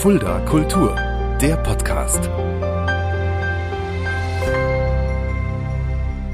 Fulda 0.00 0.40
Kultur, 0.46 0.96
der 1.42 1.58
Podcast. 1.58 2.26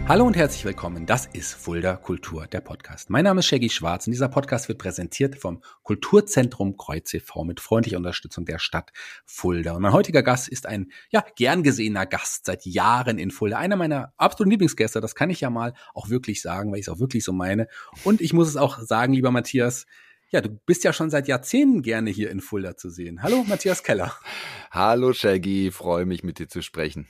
Hallo 0.06 0.24
und 0.24 0.36
herzlich 0.36 0.64
willkommen. 0.64 1.04
Das 1.04 1.26
ist 1.26 1.52
Fulda 1.52 1.96
Kultur, 1.96 2.46
der 2.46 2.60
Podcast. 2.60 3.10
Mein 3.10 3.24
Name 3.24 3.40
ist 3.40 3.46
Shaggy 3.46 3.68
Schwarz 3.68 4.06
und 4.06 4.12
dieser 4.12 4.28
Podcast 4.28 4.68
wird 4.68 4.78
präsentiert 4.78 5.34
vom 5.34 5.62
Kulturzentrum 5.82 6.76
Kreuz 6.76 7.12
e.V. 7.12 7.42
mit 7.42 7.58
freundlicher 7.58 7.96
Unterstützung 7.96 8.44
der 8.44 8.60
Stadt 8.60 8.92
Fulda. 9.24 9.72
Und 9.72 9.82
mein 9.82 9.92
heutiger 9.92 10.22
Gast 10.22 10.46
ist 10.46 10.66
ein, 10.66 10.92
ja, 11.10 11.24
gern 11.34 11.64
gesehener 11.64 12.06
Gast 12.06 12.46
seit 12.46 12.66
Jahren 12.66 13.18
in 13.18 13.32
Fulda. 13.32 13.58
Einer 13.58 13.74
meiner 13.74 14.12
absoluten 14.16 14.52
Lieblingsgäste, 14.52 15.00
das 15.00 15.16
kann 15.16 15.28
ich 15.28 15.40
ja 15.40 15.50
mal 15.50 15.74
auch 15.92 16.08
wirklich 16.08 16.40
sagen, 16.40 16.70
weil 16.70 16.78
ich 16.78 16.86
es 16.86 16.88
auch 16.88 17.00
wirklich 17.00 17.24
so 17.24 17.32
meine. 17.32 17.66
Und 18.04 18.20
ich 18.20 18.32
muss 18.32 18.46
es 18.46 18.56
auch 18.56 18.78
sagen, 18.78 19.12
lieber 19.12 19.32
Matthias, 19.32 19.86
ja, 20.30 20.40
du 20.40 20.50
bist 20.66 20.84
ja 20.84 20.92
schon 20.92 21.10
seit 21.10 21.28
Jahrzehnten 21.28 21.82
gerne 21.82 22.10
hier 22.10 22.30
in 22.30 22.40
Fulda 22.40 22.76
zu 22.76 22.90
sehen. 22.90 23.22
Hallo, 23.22 23.44
Matthias 23.44 23.82
Keller. 23.82 24.14
Hallo, 24.70 25.12
Shaggy. 25.12 25.70
Freue 25.70 26.06
mich, 26.06 26.24
mit 26.24 26.38
dir 26.38 26.48
zu 26.48 26.62
sprechen. 26.62 27.08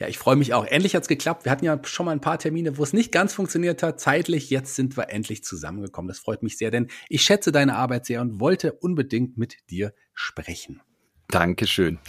Ja, 0.00 0.08
ich 0.08 0.18
freue 0.18 0.34
mich 0.34 0.54
auch. 0.54 0.64
Endlich 0.64 0.96
hat's 0.96 1.06
geklappt. 1.06 1.44
Wir 1.44 1.52
hatten 1.52 1.64
ja 1.64 1.78
schon 1.84 2.06
mal 2.06 2.12
ein 2.12 2.20
paar 2.20 2.38
Termine, 2.38 2.78
wo 2.78 2.82
es 2.82 2.92
nicht 2.92 3.12
ganz 3.12 3.32
funktioniert 3.32 3.82
hat. 3.82 4.00
Zeitlich, 4.00 4.50
jetzt 4.50 4.74
sind 4.74 4.96
wir 4.96 5.10
endlich 5.10 5.44
zusammengekommen. 5.44 6.08
Das 6.08 6.18
freut 6.18 6.42
mich 6.42 6.56
sehr, 6.56 6.70
denn 6.70 6.88
ich 7.08 7.22
schätze 7.22 7.52
deine 7.52 7.76
Arbeit 7.76 8.06
sehr 8.06 8.20
und 8.20 8.40
wollte 8.40 8.72
unbedingt 8.72 9.38
mit 9.38 9.70
dir 9.70 9.94
sprechen. 10.12 10.82
Dankeschön. 11.28 11.98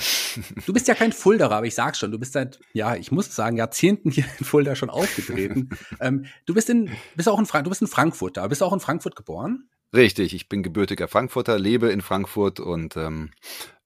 Du 0.65 0.73
bist 0.73 0.89
ja 0.89 0.95
kein 0.95 1.13
Fulderer, 1.13 1.55
aber 1.55 1.65
ich 1.65 1.75
sag's 1.75 1.97
schon, 1.97 2.11
du 2.11 2.19
bist 2.19 2.33
seit, 2.33 2.59
ja, 2.73 2.97
ich 2.97 3.09
muss 3.09 3.33
sagen, 3.33 3.55
Jahrzehnten 3.55 4.11
hier 4.11 4.25
in 4.37 4.43
Fulda 4.43 4.75
schon 4.75 4.89
aufgetreten. 4.89 5.69
ähm, 6.01 6.25
du 6.45 6.53
bist 6.53 6.69
in, 6.69 6.91
bist 7.15 7.29
auch 7.29 7.39
in 7.39 7.45
Frank, 7.45 7.63
du 7.63 7.69
bist 7.69 7.81
in 7.81 7.87
Frankfurt 7.87 8.35
da. 8.35 8.45
Bist 8.45 8.61
auch 8.61 8.73
in 8.73 8.81
Frankfurt 8.81 9.15
geboren? 9.15 9.69
Richtig, 9.95 10.33
ich 10.33 10.49
bin 10.49 10.61
gebürtiger 10.61 11.07
Frankfurter, 11.07 11.57
lebe 11.57 11.89
in 11.89 12.01
Frankfurt 12.01 12.59
und 12.59 12.97
ähm, 12.97 13.31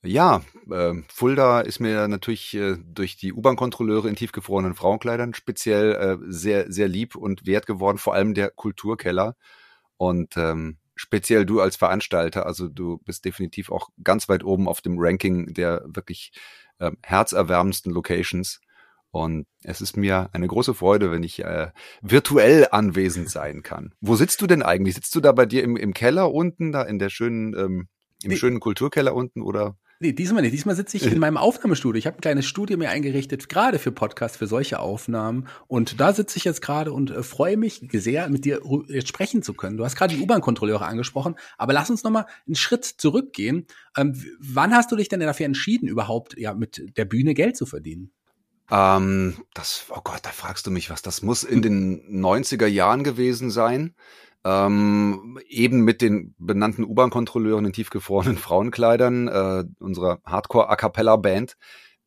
ja, 0.01 0.41
äh, 0.71 0.93
Fulda 1.07 1.61
ist 1.61 1.79
mir 1.79 2.07
natürlich 2.07 2.55
äh, 2.55 2.77
durch 2.83 3.17
die 3.17 3.31
U-Bahn-Kontrolleure 3.31 4.09
in 4.09 4.16
tiefgefrorenen 4.16 4.73
Frauenkleidern 4.73 5.35
speziell 5.35 5.93
äh, 5.93 6.17
sehr, 6.27 6.71
sehr 6.71 6.88
lieb 6.88 7.16
und 7.16 7.45
wert 7.45 7.67
geworden, 7.67 7.99
vor 7.99 8.16
allem 8.16 8.33
der 8.33 8.49
Kulturkeller. 8.49 9.35
Und 9.97 10.35
ähm, 10.38 10.77
speziell 10.95 11.45
du 11.45 11.61
als 11.61 11.75
Veranstalter, 11.75 12.45
also 12.47 12.69
du 12.69 12.97
bist 12.99 13.25
definitiv 13.25 13.71
auch 13.71 13.89
ganz 14.03 14.29
weit 14.29 14.44
oben 14.44 14.67
auf 14.67 14.81
dem 14.81 14.95
Ranking 14.97 15.53
der 15.53 15.83
wirklich 15.85 16.31
äh, 16.79 16.91
herzerwärmendsten 17.03 17.91
Locations. 17.91 18.61
Und 19.11 19.47
es 19.63 19.81
ist 19.81 19.97
mir 19.97 20.29
eine 20.33 20.47
große 20.47 20.73
Freude, 20.73 21.11
wenn 21.11 21.23
ich 21.23 21.43
äh, 21.43 21.71
virtuell 22.02 22.67
anwesend 22.71 23.29
sein 23.29 23.63
kann. 23.63 23.93
Wo 24.01 24.16
sitzt 24.16 24.41
du 24.41 24.47
denn 24.47 24.61
eigentlich? 24.61 24.95
Sitzt 24.95 25.16
du 25.16 25.19
da 25.19 25.31
bei 25.31 25.45
dir 25.45 25.63
im, 25.63 25.75
im 25.75 25.93
Keller 25.93 26.31
unten, 26.31 26.71
da 26.71 26.83
in 26.83 26.99
der 26.99 27.09
schönen, 27.09 27.53
ähm, 27.55 27.88
im 28.23 28.29
nee. 28.29 28.35
schönen 28.35 28.59
Kulturkeller 28.59 29.16
unten 29.16 29.41
oder? 29.41 29.77
Nee, 30.01 30.13
diesmal 30.13 30.43
nicht. 30.43 30.53
Diesmal 30.53 30.75
sitze 30.75 30.95
ich 30.95 31.05
in 31.07 31.19
meinem 31.19 31.35
Aufnahmestudio. 31.35 31.97
Ich 31.97 32.05
habe 32.05 32.17
ein 32.17 32.21
kleines 32.21 32.45
Studio 32.45 32.77
mir 32.77 32.89
eingerichtet, 32.89 33.49
gerade 33.49 33.79
für 33.79 33.91
Podcasts, 33.91 34.38
für 34.38 34.47
solche 34.47 34.79
Aufnahmen. 34.79 35.47
Und 35.67 35.99
da 35.99 36.13
sitze 36.13 36.38
ich 36.38 36.45
jetzt 36.45 36.61
gerade 36.61 36.94
und 36.94 37.11
äh, 37.11 37.23
freue 37.23 37.57
mich 37.57 37.81
sehr, 37.91 38.29
mit 38.29 38.45
dir 38.45 38.61
jetzt 38.88 39.09
sprechen 39.09 39.41
zu 39.41 39.53
können. 39.53 39.75
Du 39.75 39.83
hast 39.83 39.95
gerade 39.95 40.16
die 40.16 40.21
U-Bahn-Kontrolleure 40.21 40.85
angesprochen, 40.85 41.35
aber 41.57 41.73
lass 41.73 41.89
uns 41.89 42.03
nochmal 42.03 42.27
einen 42.45 42.55
Schritt 42.55 42.85
zurückgehen. 42.85 43.66
Ähm, 43.97 44.13
wann 44.39 44.73
hast 44.73 44.91
du 44.91 44.95
dich 44.95 45.09
denn 45.09 45.19
dafür 45.19 45.47
entschieden, 45.47 45.89
überhaupt 45.89 46.38
ja 46.38 46.53
mit 46.53 46.95
der 46.95 47.05
Bühne 47.05 47.33
Geld 47.33 47.57
zu 47.57 47.66
verdienen? 47.66 48.11
Ähm, 48.72 49.38
das, 49.53 49.86
oh 49.89 50.02
Gott, 50.03 50.20
da 50.23 50.30
fragst 50.30 50.67
du 50.67 50.72
mich 50.72 50.89
was. 50.89 51.02
Das 51.02 51.22
muss 51.22 51.44
in 51.44 51.62
den 51.62 52.23
90er 52.23 52.67
Jahren 52.67 53.03
gewesen 53.03 53.50
sein. 53.50 53.95
Ähm, 54.45 55.38
eben 55.50 55.81
mit 55.81 56.02
den 56.02 56.34
benannten 56.38 56.86
U-Bahn-Kontrolleuren 56.86 57.66
in 57.66 57.73
tiefgefrorenen 57.73 58.38
Frauenkleidern, 58.38 59.28
äh, 59.28 59.64
unserer 59.80 60.20
Hardcore-A-Cappella-Band, 60.25 61.58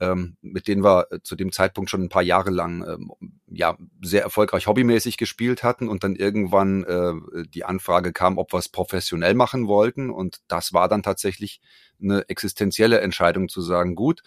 ähm, 0.00 0.36
mit 0.40 0.66
denen 0.66 0.82
wir 0.82 1.08
zu 1.24 1.36
dem 1.36 1.52
Zeitpunkt 1.52 1.90
schon 1.90 2.02
ein 2.02 2.08
paar 2.08 2.22
Jahre 2.22 2.50
lang 2.50 2.84
ähm, 2.88 3.12
ja 3.46 3.76
sehr 4.02 4.22
erfolgreich 4.22 4.66
hobbymäßig 4.66 5.18
gespielt 5.18 5.62
hatten 5.62 5.88
und 5.88 6.04
dann 6.04 6.16
irgendwann 6.16 6.84
äh, 6.84 7.12
die 7.48 7.64
Anfrage 7.64 8.12
kam, 8.12 8.38
ob 8.38 8.52
wir 8.54 8.58
es 8.58 8.70
professionell 8.70 9.34
machen 9.34 9.68
wollten. 9.68 10.08
Und 10.08 10.38
das 10.48 10.72
war 10.72 10.88
dann 10.88 11.02
tatsächlich 11.02 11.60
eine 12.00 12.28
existenzielle 12.28 13.00
Entscheidung 13.00 13.50
zu 13.50 13.60
sagen, 13.60 13.94
gut, 13.94 14.22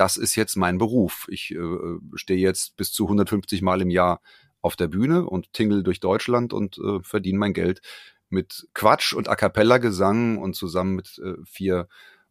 das 0.00 0.16
ist 0.16 0.34
jetzt 0.34 0.56
mein 0.56 0.78
Beruf. 0.78 1.26
Ich 1.28 1.50
äh, 1.50 1.58
stehe 2.14 2.40
jetzt 2.40 2.74
bis 2.78 2.90
zu 2.90 3.04
150 3.04 3.60
Mal 3.60 3.82
im 3.82 3.90
Jahr 3.90 4.22
auf 4.62 4.74
der 4.74 4.88
Bühne 4.88 5.26
und 5.26 5.52
tingle 5.52 5.82
durch 5.82 6.00
Deutschland 6.00 6.54
und 6.54 6.78
äh, 6.78 7.02
verdiene 7.02 7.38
mein 7.38 7.52
Geld 7.52 7.82
mit 8.30 8.66
Quatsch 8.72 9.12
und 9.12 9.28
A 9.28 9.36
cappella 9.36 9.76
Gesang 9.76 10.38
und 10.38 10.56
zusammen 10.56 10.96
mit 10.96 11.20
äh, 11.22 11.34
vier 11.44 11.86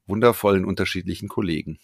wundervollen 0.08 0.66
unterschiedlichen 0.66 1.30
Kollegen. 1.30 1.78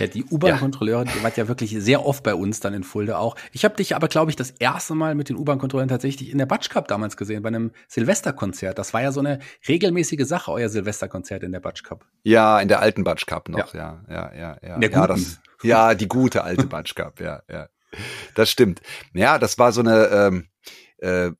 Ja, 0.00 0.06
die 0.06 0.24
U-Bahn-Kontrolleure, 0.24 1.04
ja. 1.04 1.12
die 1.12 1.22
war 1.22 1.30
ja 1.36 1.46
wirklich 1.46 1.76
sehr 1.78 2.06
oft 2.06 2.22
bei 2.22 2.34
uns 2.34 2.60
dann 2.60 2.72
in 2.72 2.84
Fulda 2.84 3.18
auch. 3.18 3.36
Ich 3.52 3.66
habe 3.66 3.76
dich 3.76 3.94
aber, 3.94 4.08
glaube 4.08 4.30
ich, 4.30 4.36
das 4.36 4.50
erste 4.52 4.94
Mal 4.94 5.14
mit 5.14 5.28
den 5.28 5.36
U-Bahn-Kontrolleuren 5.36 5.90
tatsächlich 5.90 6.30
in 6.30 6.38
der 6.38 6.46
Batsch 6.46 6.70
Cup 6.70 6.88
damals 6.88 7.18
gesehen, 7.18 7.42
bei 7.42 7.48
einem 7.48 7.72
Silvesterkonzert. 7.86 8.78
Das 8.78 8.94
war 8.94 9.02
ja 9.02 9.12
so 9.12 9.20
eine 9.20 9.40
regelmäßige 9.68 10.26
Sache, 10.26 10.52
euer 10.52 10.70
Silvesterkonzert 10.70 11.42
in 11.42 11.52
der 11.52 11.60
Batsch 11.60 11.84
Cup. 11.84 12.06
Ja, 12.22 12.58
in 12.60 12.68
der 12.68 12.80
alten 12.80 13.04
Batsch 13.04 13.26
Cup 13.26 13.50
noch, 13.50 13.74
ja, 13.74 14.02
ja, 14.08 14.32
ja, 14.34 14.56
ja. 14.62 14.74
In 14.76 14.80
der 14.80 14.90
ja, 14.90 15.06
das, 15.06 15.40
ja, 15.62 15.94
die 15.94 16.08
gute 16.08 16.44
alte 16.44 16.66
Batsch 16.66 16.94
Cup, 16.94 17.20
ja, 17.20 17.42
ja. 17.50 17.68
Das 18.34 18.50
stimmt. 18.50 18.80
Ja, 19.12 19.38
das 19.38 19.58
war 19.58 19.72
so 19.72 19.82
eine, 19.82 20.06
ähm, 20.06 20.46
äh, 20.98 21.32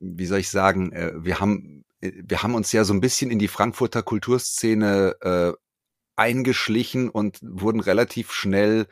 wie 0.00 0.26
soll 0.26 0.38
ich 0.38 0.48
sagen, 0.48 0.92
äh, 0.92 1.12
wir 1.14 1.40
haben 1.40 1.84
wir 2.00 2.42
haben 2.42 2.54
uns 2.54 2.70
ja 2.72 2.84
so 2.84 2.94
ein 2.94 3.00
bisschen 3.00 3.30
in 3.30 3.40
die 3.40 3.48
Frankfurter 3.48 4.02
Kulturszene 4.02 5.16
äh, 5.20 5.52
eingeschlichen 6.18 7.08
und 7.08 7.38
wurden 7.42 7.80
relativ 7.80 8.32
schnell 8.32 8.86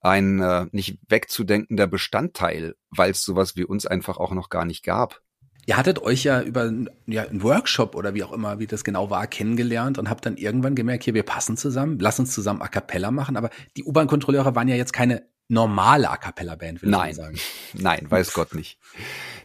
ein 0.00 0.40
äh, 0.40 0.66
nicht 0.72 0.98
wegzudenkender 1.08 1.86
Bestandteil, 1.86 2.74
weil 2.90 3.12
es 3.12 3.22
sowas 3.22 3.56
wie 3.56 3.64
uns 3.64 3.86
einfach 3.86 4.18
auch 4.18 4.32
noch 4.32 4.48
gar 4.48 4.64
nicht 4.64 4.84
gab. 4.84 5.20
Ihr 5.64 5.76
hattet 5.76 6.00
euch 6.00 6.24
ja 6.24 6.42
über 6.42 6.72
ja, 7.06 7.22
einen 7.22 7.42
Workshop 7.44 7.94
oder 7.94 8.14
wie 8.14 8.24
auch 8.24 8.32
immer, 8.32 8.58
wie 8.58 8.66
das 8.66 8.82
genau 8.82 9.10
war, 9.10 9.28
kennengelernt 9.28 9.96
und 9.96 10.10
habt 10.10 10.26
dann 10.26 10.36
irgendwann 10.36 10.74
gemerkt, 10.74 11.04
hier, 11.04 11.14
wir 11.14 11.22
passen 11.22 11.56
zusammen, 11.56 12.00
lass 12.00 12.18
uns 12.18 12.34
zusammen 12.34 12.62
A 12.62 12.68
Cappella 12.68 13.12
machen. 13.12 13.36
Aber 13.36 13.50
die 13.76 13.84
U-Bahn-Kontrolleure 13.84 14.56
waren 14.56 14.66
ja 14.66 14.74
jetzt 14.74 14.92
keine 14.92 15.22
normale 15.52 16.10
A 16.10 16.16
Cappella-Band, 16.16 16.82
will 16.82 16.90
Nein. 16.90 17.10
ich 17.10 17.16
sagen. 17.16 17.38
Nein, 17.74 18.10
weiß 18.10 18.32
Gott 18.32 18.54
nicht. 18.54 18.78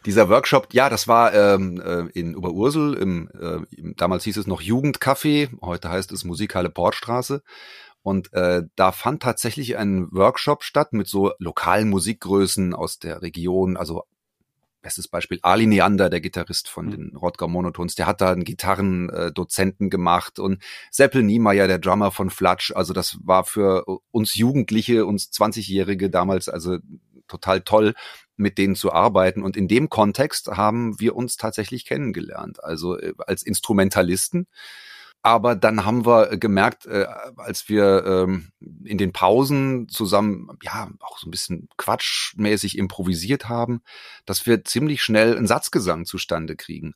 Dieser 0.06 0.30
Workshop, 0.30 0.70
ja, 0.72 0.90
das 0.90 1.08
war 1.08 1.34
ähm, 1.34 1.82
äh, 1.82 2.08
in 2.18 2.36
Oberursel, 2.36 2.94
im, 2.94 3.30
äh, 3.40 3.94
damals 3.98 4.24
hieß 4.24 4.38
es 4.38 4.48
noch 4.48 4.62
Jugendcafé, 4.62 5.50
heute 5.62 5.90
heißt 5.90 6.12
es 6.14 6.24
Musikhalle 6.24 6.70
Portstraße. 6.70 7.44
Und 8.04 8.32
äh, 8.32 8.64
da 8.78 8.94
fand 8.94 9.22
tatsächlich 9.22 9.78
ein 9.78 10.08
Workshop 10.12 10.64
statt 10.64 10.94
mit 10.94 11.08
so 11.08 11.34
lokalen 11.40 11.90
Musikgrößen 11.90 12.74
aus 12.74 13.00
der 13.00 13.22
Region, 13.22 13.76
also 13.76 14.04
bestes 14.82 15.08
Beispiel 15.08 15.40
Ali 15.42 15.66
Neander, 15.66 16.10
der 16.10 16.22
Gitarrist 16.22 16.70
von 16.70 16.88
mhm. 16.88 16.92
den 16.92 17.16
Rodger 17.16 17.48
Monotons, 17.48 17.96
der 17.96 18.08
hat 18.08 18.22
da 18.22 18.32
einen 18.32 18.44
Gitarrendozenten 18.44 19.90
gemacht 19.90 20.40
und 20.40 20.64
Seppel 20.92 21.24
Niemeyer, 21.24 21.68
der 21.68 21.80
Drummer 21.80 22.12
von 22.12 22.30
Flatsch, 22.30 22.72
also 22.72 22.94
das 22.94 23.18
war 23.24 23.44
für 23.44 23.86
uns 24.12 24.36
Jugendliche, 24.36 25.06
uns 25.06 25.32
20-Jährige 25.32 26.10
damals 26.10 26.50
also 26.50 26.78
total 27.28 27.62
toll, 27.62 27.94
mit 28.38 28.58
denen 28.58 28.76
zu 28.76 28.94
arbeiten. 28.94 29.44
Und 29.44 29.58
in 29.58 29.68
dem 29.68 29.90
Kontext 29.90 30.48
haben 30.48 31.00
wir 31.00 31.16
uns 31.16 31.38
tatsächlich 31.38 31.86
kennengelernt, 31.86 32.64
also 32.64 32.98
äh, 32.98 33.14
als 33.18 33.44
Instrumentalisten 33.44 34.48
aber 35.28 35.56
dann 35.56 35.84
haben 35.84 36.06
wir 36.06 36.38
gemerkt, 36.38 36.86
äh, 36.86 37.06
als 37.36 37.68
wir 37.68 38.06
ähm, 38.06 38.54
in 38.86 38.98
den 38.98 39.12
Pausen 39.12 39.90
zusammen, 39.90 40.58
ja, 40.62 40.90
auch 41.02 41.18
so 41.18 41.28
ein 41.28 41.32
bisschen 41.32 41.68
quatschmäßig 41.76 42.78
improvisiert 42.78 43.50
haben, 43.50 43.82
dass 44.26 44.46
wir 44.46 44.64
ziemlich 44.64 45.02
schnell 45.02 45.36
einen 45.36 45.46
Satzgesang 45.46 46.06
zustande 46.06 46.56
kriegen. 46.56 46.94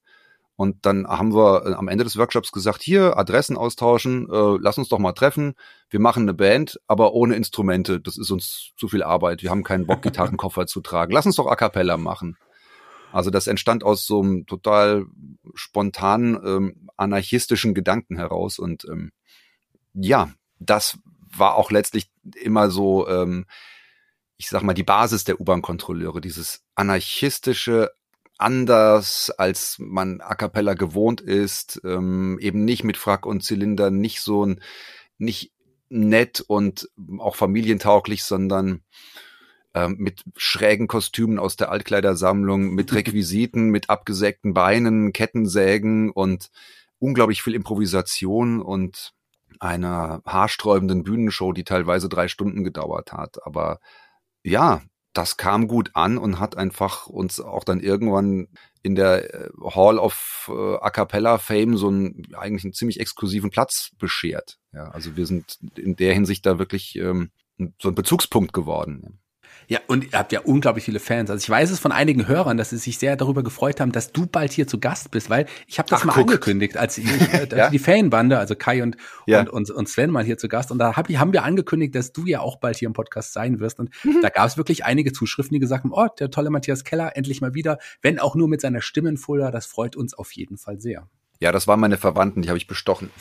Und 0.55 0.85
dann 0.85 1.07
haben 1.07 1.33
wir 1.33 1.65
äh, 1.65 1.73
am 1.73 1.89
Ende 1.89 2.05
des 2.05 2.15
Workshops 2.15 2.53
gesagt, 2.53 2.81
hier, 2.81 3.17
Adressen 3.17 3.57
austauschen, 3.57 4.29
äh, 4.31 4.57
lass 4.61 4.77
uns 4.77 4.87
doch 4.87 4.99
mal 4.99 5.11
treffen. 5.11 5.55
Wir 5.89 5.99
machen 5.99 6.23
eine 6.23 6.33
Band, 6.33 6.79
aber 6.87 7.13
ohne 7.13 7.35
Instrumente. 7.35 7.99
Das 7.99 8.17
ist 8.17 8.31
uns 8.31 8.71
zu 8.77 8.87
viel 8.87 9.03
Arbeit. 9.03 9.43
Wir 9.43 9.49
haben 9.49 9.63
keinen 9.63 9.87
Bock, 9.87 10.01
Gitarrenkoffer 10.03 10.67
zu 10.67 10.79
tragen. 10.79 11.11
Lass 11.11 11.25
uns 11.25 11.35
doch 11.35 11.47
A 11.47 11.57
Cappella 11.57 11.97
machen. 11.97 12.37
Also 13.11 13.29
das 13.29 13.47
entstand 13.47 13.83
aus 13.83 14.05
so 14.05 14.21
einem 14.21 14.45
total 14.45 15.05
spontanen, 15.53 16.39
ähm, 16.45 16.89
anarchistischen 16.97 17.73
Gedanken 17.73 18.17
heraus. 18.17 18.59
Und 18.59 18.85
ähm, 18.85 19.11
ja, 19.93 20.31
das 20.59 20.97
war 21.35 21.55
auch 21.55 21.71
letztlich 21.71 22.11
immer 22.35 22.69
so, 22.69 23.07
ähm, 23.07 23.45
ich 24.37 24.49
sag 24.49 24.63
mal, 24.63 24.73
die 24.73 24.83
Basis 24.83 25.23
der 25.23 25.39
U-Bahn-Kontrolleure, 25.39 26.21
dieses 26.21 26.63
anarchistische, 26.75 27.91
anders 28.37 29.29
als 29.29 29.77
man 29.79 30.19
a 30.21 30.35
cappella 30.35 30.73
gewohnt 30.73 31.21
ist, 31.21 31.79
ähm, 31.83 32.39
eben 32.39 32.65
nicht 32.65 32.83
mit 32.83 32.97
Frack 32.97 33.25
und 33.25 33.43
Zylinder, 33.43 33.91
nicht 33.91 34.21
so 34.21 34.45
ein, 34.45 34.61
nicht 35.17 35.53
nett 35.89 36.41
und 36.41 36.89
auch 37.19 37.35
familientauglich, 37.35 38.23
sondern 38.23 38.81
ähm, 39.73 39.95
mit 39.97 40.23
schrägen 40.35 40.87
Kostümen 40.87 41.39
aus 41.39 41.55
der 41.55 41.71
Altkleidersammlung, 41.71 42.73
mit 42.73 42.93
Requisiten, 42.93 43.69
mit 43.69 43.89
abgesägten 43.89 44.53
Beinen, 44.53 45.13
Kettensägen 45.13 46.11
und 46.11 46.49
unglaublich 46.99 47.41
viel 47.41 47.55
Improvisation 47.55 48.61
und 48.61 49.13
einer 49.59 50.21
haarsträubenden 50.25 51.03
Bühnenshow, 51.03 51.53
die 51.53 51.63
teilweise 51.63 52.09
drei 52.09 52.27
Stunden 52.27 52.63
gedauert 52.63 53.13
hat. 53.13 53.45
Aber 53.45 53.79
ja, 54.43 54.81
das 55.13 55.37
kam 55.37 55.67
gut 55.67 55.91
an 55.93 56.17
und 56.17 56.39
hat 56.39 56.57
einfach 56.57 57.07
uns 57.07 57.39
auch 57.39 57.63
dann 57.63 57.81
irgendwann 57.81 58.47
in 58.81 58.95
der 58.95 59.33
äh, 59.33 59.49
Hall 59.75 59.97
of 59.97 60.49
äh, 60.51 60.75
A 60.77 60.89
Cappella 60.89 61.37
Fame 61.37 61.77
so 61.77 61.89
einen 61.89 62.33
eigentlich 62.35 62.63
einen 62.63 62.73
ziemlich 62.73 62.99
exklusiven 62.99 63.51
Platz 63.51 63.91
beschert. 63.99 64.57
Ja, 64.73 64.85
also 64.85 65.15
wir 65.17 65.25
sind 65.25 65.59
in 65.75 65.95
der 65.95 66.13
Hinsicht 66.13 66.45
da 66.45 66.57
wirklich 66.59 66.95
ähm, 66.95 67.31
so 67.79 67.89
ein 67.89 67.95
Bezugspunkt 67.95 68.53
geworden. 68.53 69.19
Ja, 69.71 69.79
und 69.87 70.11
ihr 70.11 70.19
habt 70.19 70.33
ja 70.33 70.41
unglaublich 70.41 70.83
viele 70.83 70.99
Fans. 70.99 71.29
Also 71.29 71.41
ich 71.41 71.49
weiß 71.49 71.71
es 71.71 71.79
von 71.79 71.93
einigen 71.93 72.27
Hörern, 72.27 72.57
dass 72.57 72.71
sie 72.71 72.77
sich 72.77 72.97
sehr 72.97 73.15
darüber 73.15 73.41
gefreut 73.41 73.79
haben, 73.79 73.93
dass 73.93 74.11
du 74.11 74.25
bald 74.25 74.51
hier 74.51 74.67
zu 74.67 74.81
Gast 74.81 75.11
bist, 75.11 75.29
weil 75.29 75.45
ich 75.65 75.79
habe 75.79 75.87
das 75.87 76.01
Ach, 76.01 76.05
mal 76.07 76.11
guck. 76.11 76.27
angekündigt, 76.27 76.75
als 76.75 76.97
ich, 76.97 77.05
äh, 77.33 77.47
ja? 77.55 77.69
die 77.69 77.79
Fanbande, 77.79 78.37
also 78.37 78.53
Kai 78.53 78.83
und, 78.83 78.97
ja. 79.27 79.39
und, 79.39 79.49
und, 79.49 79.71
und 79.71 79.87
Sven 79.87 80.11
mal 80.11 80.25
hier 80.25 80.37
zu 80.37 80.49
Gast. 80.49 80.73
Und 80.73 80.79
da 80.79 80.97
hab, 80.97 81.07
haben 81.07 81.31
wir 81.31 81.45
angekündigt, 81.45 81.95
dass 81.95 82.11
du 82.11 82.25
ja 82.25 82.41
auch 82.41 82.57
bald 82.57 82.75
hier 82.75 82.87
im 82.87 82.93
Podcast 82.93 83.31
sein 83.31 83.61
wirst. 83.61 83.79
Und 83.79 83.91
mhm. 84.03 84.19
da 84.21 84.27
gab 84.27 84.45
es 84.45 84.57
wirklich 84.57 84.83
einige 84.83 85.13
Zuschriften, 85.13 85.53
die 85.53 85.61
gesagt 85.61 85.85
haben, 85.85 85.93
oh, 85.93 86.07
der 86.19 86.29
tolle 86.31 86.49
Matthias 86.49 86.83
Keller, 86.83 87.15
endlich 87.15 87.39
mal 87.39 87.53
wieder, 87.53 87.77
wenn 88.01 88.19
auch 88.19 88.35
nur 88.35 88.49
mit 88.49 88.59
seiner 88.59 88.81
Stimmenfuller, 88.81 89.51
das 89.51 89.67
freut 89.67 89.95
uns 89.95 90.13
auf 90.13 90.33
jeden 90.33 90.57
Fall 90.57 90.81
sehr. 90.81 91.07
Ja, 91.41 91.51
das 91.51 91.67
waren 91.67 91.79
meine 91.79 91.97
Verwandten, 91.97 92.43
die 92.43 92.49
habe 92.49 92.57
ich 92.57 92.67
bestochen. 92.67 93.09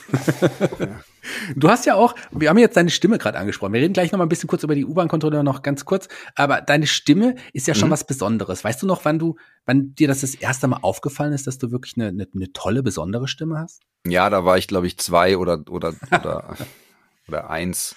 Du 1.55 1.69
hast 1.69 1.85
ja 1.85 1.97
auch, 1.97 2.15
wir 2.31 2.49
haben 2.49 2.59
jetzt 2.59 2.77
deine 2.77 2.91
Stimme 2.91 3.19
gerade 3.19 3.39
angesprochen. 3.39 3.75
Wir 3.75 3.83
reden 3.83 3.93
gleich 3.93 4.11
noch 4.11 4.19
mal 4.19 4.25
ein 4.25 4.29
bisschen 4.31 4.49
kurz 4.49 4.63
über 4.63 4.75
die 4.75 4.87
U-Bahn-Kontrolle 4.87 5.45
noch 5.45 5.63
ganz 5.63 5.85
kurz. 5.85 6.09
Aber 6.35 6.61
deine 6.63 6.87
Stimme 6.87 7.35
ist 7.53 7.67
ja 7.67 7.75
schon 7.75 7.89
mhm. 7.89 7.93
was 7.93 8.07
Besonderes. 8.07 8.65
Weißt 8.65 8.83
du 8.83 8.87
noch, 8.87 9.05
wann 9.05 9.19
du, 9.19 9.37
wann 9.67 9.95
dir 9.95 10.09
das 10.09 10.23
das 10.23 10.35
erste 10.35 10.67
Mal 10.67 10.79
aufgefallen 10.83 11.33
ist, 11.33 11.47
dass 11.47 11.59
du 11.59 11.71
wirklich 11.71 11.95
eine, 11.97 12.09
eine, 12.09 12.27
eine 12.35 12.53
tolle, 12.53 12.83
besondere 12.83 13.29
Stimme 13.29 13.59
hast? 13.59 13.83
Ja, 14.07 14.31
da 14.31 14.45
war 14.45 14.57
ich, 14.57 14.67
glaube 14.67 14.87
ich, 14.87 14.99
zwei 14.99 15.37
oder, 15.37 15.63
oder, 15.69 15.93
oder, 16.11 16.57
oder 17.29 17.51
eins. 17.51 17.97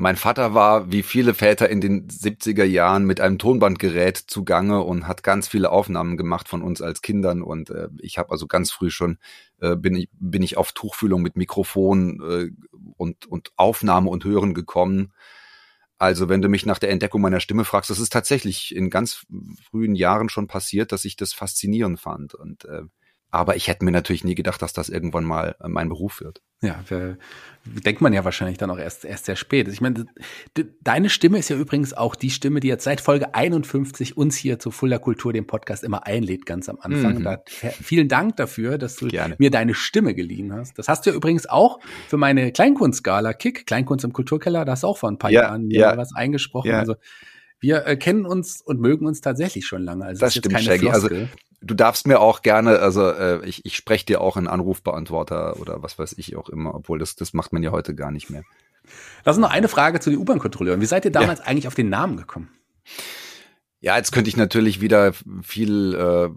Mein 0.00 0.16
Vater 0.16 0.54
war, 0.54 0.90
wie 0.90 1.02
viele 1.02 1.34
Väter 1.34 1.68
in 1.68 1.82
den 1.82 2.08
70er 2.08 2.64
Jahren, 2.64 3.04
mit 3.04 3.20
einem 3.20 3.36
Tonbandgerät 3.36 4.16
zugange 4.16 4.80
und 4.80 5.06
hat 5.06 5.22
ganz 5.22 5.46
viele 5.46 5.70
Aufnahmen 5.70 6.16
gemacht 6.16 6.48
von 6.48 6.62
uns 6.62 6.80
als 6.80 7.02
Kindern. 7.02 7.42
Und 7.42 7.68
äh, 7.68 7.88
ich 7.98 8.16
habe 8.16 8.30
also 8.30 8.46
ganz 8.46 8.72
früh 8.72 8.88
schon, 8.88 9.18
äh, 9.60 9.76
bin, 9.76 9.94
ich, 9.94 10.08
bin 10.12 10.40
ich 10.40 10.56
auf 10.56 10.72
Tuchfühlung 10.72 11.20
mit 11.20 11.36
Mikrofon 11.36 12.18
äh, 12.22 12.50
und, 12.96 13.26
und 13.26 13.52
Aufnahme 13.56 14.08
und 14.08 14.24
Hören 14.24 14.54
gekommen. 14.54 15.12
Also 15.98 16.30
wenn 16.30 16.40
du 16.40 16.48
mich 16.48 16.64
nach 16.64 16.78
der 16.78 16.88
Entdeckung 16.88 17.20
meiner 17.20 17.40
Stimme 17.40 17.66
fragst, 17.66 17.90
das 17.90 17.98
ist 17.98 18.10
tatsächlich 18.10 18.74
in 18.74 18.88
ganz 18.88 19.26
frühen 19.68 19.94
Jahren 19.94 20.30
schon 20.30 20.46
passiert, 20.46 20.92
dass 20.92 21.04
ich 21.04 21.16
das 21.16 21.34
faszinierend 21.34 22.00
fand. 22.00 22.32
Und 22.32 22.64
äh, 22.64 22.84
aber 23.30 23.56
ich 23.56 23.68
hätte 23.68 23.84
mir 23.84 23.92
natürlich 23.92 24.24
nie 24.24 24.34
gedacht, 24.34 24.60
dass 24.60 24.72
das 24.72 24.88
irgendwann 24.88 25.24
mal 25.24 25.54
äh, 25.60 25.68
mein 25.68 25.88
Beruf 25.88 26.20
wird. 26.20 26.42
Ja, 26.62 26.80
für, 26.84 27.16
denkt 27.64 28.00
man 28.00 28.12
ja 28.12 28.24
wahrscheinlich 28.24 28.58
dann 28.58 28.70
auch 28.70 28.78
erst, 28.78 29.04
erst 29.04 29.26
sehr 29.26 29.36
spät. 29.36 29.68
Ich 29.68 29.80
meine, 29.80 30.06
deine 30.82 31.08
Stimme 31.08 31.38
ist 31.38 31.48
ja 31.48 31.56
übrigens 31.56 31.94
auch 31.94 32.14
die 32.14 32.30
Stimme, 32.30 32.60
die 32.60 32.68
jetzt 32.68 32.84
seit 32.84 33.00
Folge 33.00 33.34
51 33.34 34.16
uns 34.16 34.36
hier 34.36 34.58
zu 34.58 34.70
Fuller 34.70 34.98
Kultur, 34.98 35.32
dem 35.32 35.46
Podcast, 35.46 35.84
immer 35.84 36.06
einlädt, 36.06 36.44
ganz 36.44 36.68
am 36.68 36.78
Anfang. 36.80 37.20
Mhm. 37.20 37.24
Da, 37.24 37.42
vielen 37.46 38.08
Dank 38.08 38.36
dafür, 38.36 38.76
dass 38.76 38.96
du 38.96 39.08
Gerne. 39.08 39.36
mir 39.38 39.50
deine 39.50 39.74
Stimme 39.74 40.14
geliehen 40.14 40.52
hast. 40.52 40.78
Das 40.78 40.88
hast 40.88 41.06
du 41.06 41.10
ja 41.10 41.16
übrigens 41.16 41.46
auch 41.46 41.78
für 42.08 42.16
meine 42.16 42.52
Kleinkunstskala 42.52 43.32
Kick, 43.32 43.66
Kleinkunst 43.66 44.04
im 44.04 44.12
Kulturkeller, 44.12 44.64
da 44.64 44.72
hast 44.72 44.82
du 44.82 44.88
auch 44.88 44.98
vor 44.98 45.10
ein 45.10 45.18
paar 45.18 45.30
ja, 45.30 45.42
Jahren 45.42 45.70
ja. 45.70 45.96
was 45.96 46.14
eingesprochen. 46.14 46.70
Ja. 46.70 46.80
Also 46.80 46.96
wir 47.60 47.86
äh, 47.86 47.96
kennen 47.96 48.26
uns 48.26 48.60
und 48.60 48.80
mögen 48.80 49.06
uns 49.06 49.20
tatsächlich 49.20 49.66
schon 49.66 49.82
lange. 49.82 50.04
Also 50.04 50.20
das, 50.20 50.34
das 50.34 50.44
stimmt, 50.44 50.60
Shaggy. 50.60 50.90
Also 50.90 51.08
du 51.60 51.74
darfst 51.74 52.06
mir 52.06 52.20
auch 52.20 52.42
gerne, 52.42 52.78
also 52.78 53.10
äh, 53.10 53.44
ich, 53.46 53.64
ich 53.64 53.76
spreche 53.76 54.06
dir 54.06 54.20
auch 54.20 54.36
einen 54.36 54.48
Anrufbeantworter 54.48 55.58
oder 55.60 55.82
was 55.82 55.98
weiß 55.98 56.14
ich 56.16 56.36
auch 56.36 56.48
immer, 56.48 56.74
obwohl 56.74 56.98
das, 56.98 57.16
das 57.16 57.32
macht 57.32 57.52
man 57.52 57.62
ja 57.62 57.70
heute 57.70 57.94
gar 57.94 58.10
nicht 58.10 58.30
mehr. 58.30 58.42
Lass 59.24 59.36
uns 59.36 59.42
noch 59.42 59.52
eine 59.52 59.68
Frage 59.68 60.00
zu 60.00 60.10
den 60.10 60.18
U-Bahn-Kontrolleuren. 60.18 60.80
Wie 60.80 60.86
seid 60.86 61.04
ihr 61.04 61.12
damals 61.12 61.40
ja. 61.40 61.46
eigentlich 61.46 61.68
auf 61.68 61.74
den 61.74 61.90
Namen 61.90 62.16
gekommen? 62.16 62.50
Ja, 63.80 63.96
jetzt 63.96 64.12
könnte 64.12 64.28
ich 64.28 64.36
natürlich 64.36 64.80
wieder 64.80 65.12
viel 65.42 65.94
äh, 65.94 66.28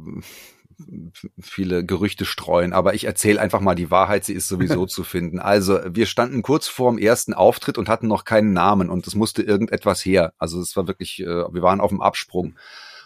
viele 1.39 1.85
Gerüchte 1.85 2.25
streuen, 2.25 2.73
aber 2.73 2.93
ich 2.93 3.05
erzähle 3.05 3.39
einfach 3.39 3.59
mal 3.59 3.75
die 3.75 3.91
Wahrheit, 3.91 4.25
sie 4.25 4.33
ist 4.33 4.47
sowieso 4.47 4.85
zu 4.87 5.03
finden. 5.03 5.39
Also, 5.39 5.79
wir 5.85 6.05
standen 6.05 6.41
kurz 6.41 6.67
vorm 6.67 6.97
ersten 6.97 7.33
Auftritt 7.33 7.77
und 7.77 7.89
hatten 7.89 8.07
noch 8.07 8.25
keinen 8.25 8.53
Namen 8.53 8.89
und 8.89 9.07
es 9.07 9.15
musste 9.15 9.43
irgendetwas 9.43 10.03
her. 10.03 10.33
Also, 10.37 10.59
es 10.59 10.75
war 10.75 10.87
wirklich, 10.87 11.21
äh, 11.21 11.25
wir 11.25 11.61
waren 11.61 11.81
auf 11.81 11.89
dem 11.89 12.01
Absprung. 12.01 12.55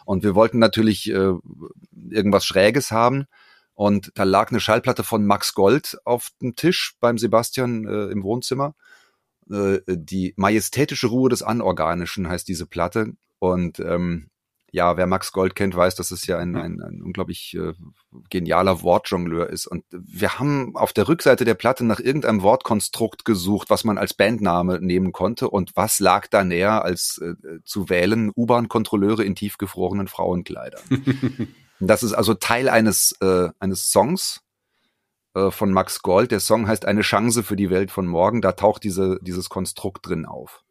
Und 0.08 0.24
wir 0.24 0.36
wollten 0.36 0.58
natürlich 0.58 1.12
äh, 1.12 1.34
irgendwas 2.10 2.46
Schräges 2.46 2.92
haben. 2.92 3.26
Und 3.74 4.14
da 4.16 4.24
lag 4.24 4.50
eine 4.50 4.62
Schallplatte 4.62 5.04
von 5.04 5.26
Max 5.26 5.54
Gold 5.54 5.98
auf 6.06 6.30
dem 6.42 6.56
Tisch 6.56 6.96
beim 7.02 7.18
Sebastian 7.18 7.86
äh, 7.86 8.06
im 8.06 8.24
Wohnzimmer. 8.24 8.74
Äh, 9.52 9.80
die 9.86 10.34
majestätische 10.38 11.08
Ruhe 11.08 11.30
des 11.30 11.44
Anorganischen 11.44 12.30
heißt 12.30 12.48
diese 12.48 12.66
Platte. 12.66 13.16
Und 13.40 13.82
ähm, 13.82 14.30
ja, 14.72 14.98
wer 14.98 15.08
Max 15.08 15.32
Gold 15.32 15.56
kennt, 15.56 15.76
weiß, 15.76 15.96
dass 15.96 16.12
es 16.12 16.28
ja 16.28 16.38
ein, 16.38 16.56
ein, 16.56 16.82
ein 16.82 17.02
unglaublich 17.02 17.56
äh, 17.58 17.74
genialer 18.30 18.82
Wortjongleur 18.82 19.50
ist. 19.50 19.66
Und 19.66 19.86
wir 19.92 20.40
haben 20.40 20.76
auf 20.76 20.92
der 20.92 21.08
Rückseite 21.08 21.46
der 21.46 21.54
Platte 21.54 21.86
nach 21.86 22.00
irgendeinem 22.00 22.42
Wortkonstrukt 22.42 23.24
gesucht, 23.24 23.70
was 23.70 23.86
man 23.86 23.98
als 23.98 24.14
Bandname 24.14 24.80
nehmen 24.82 25.14
konnte. 25.14 25.50
Und 25.50 25.72
was 25.76 26.00
lag 26.00 26.28
da 26.28 26.44
näher, 26.44 26.84
als 26.84 27.18
äh, 27.20 27.36
zu 27.64 27.90
wählen 27.90 28.32
U-Bahn-Kontrolleure 28.36 29.24
in 29.24 29.36
tiefgefrorenen 29.36 30.10
Frauenkleidern? 30.10 30.82
das 31.80 32.04
ist 32.04 32.14
also 32.14 32.34
Teil 32.34 32.68
eines, 32.68 33.16
äh, 33.22 33.50
eines 33.60 33.90
Songs 33.90 34.42
äh, 35.34 35.50
von 35.50 35.72
Max 35.72 36.02
Gold. 36.02 36.32
Der 36.32 36.42
Song 36.42 36.68
heißt 36.68 36.86
Eine 36.86 37.02
Chance 37.02 37.44
für 37.44 37.56
die 37.56 37.70
Welt 37.70 37.90
von 37.90 38.06
morgen. 38.06 38.42
Da 38.42 38.52
taucht 38.52 38.84
diese, 38.84 39.18
dieses 39.22 39.48
Konstrukt 39.48 40.08
drin 40.08 40.26
auf. 40.26 40.66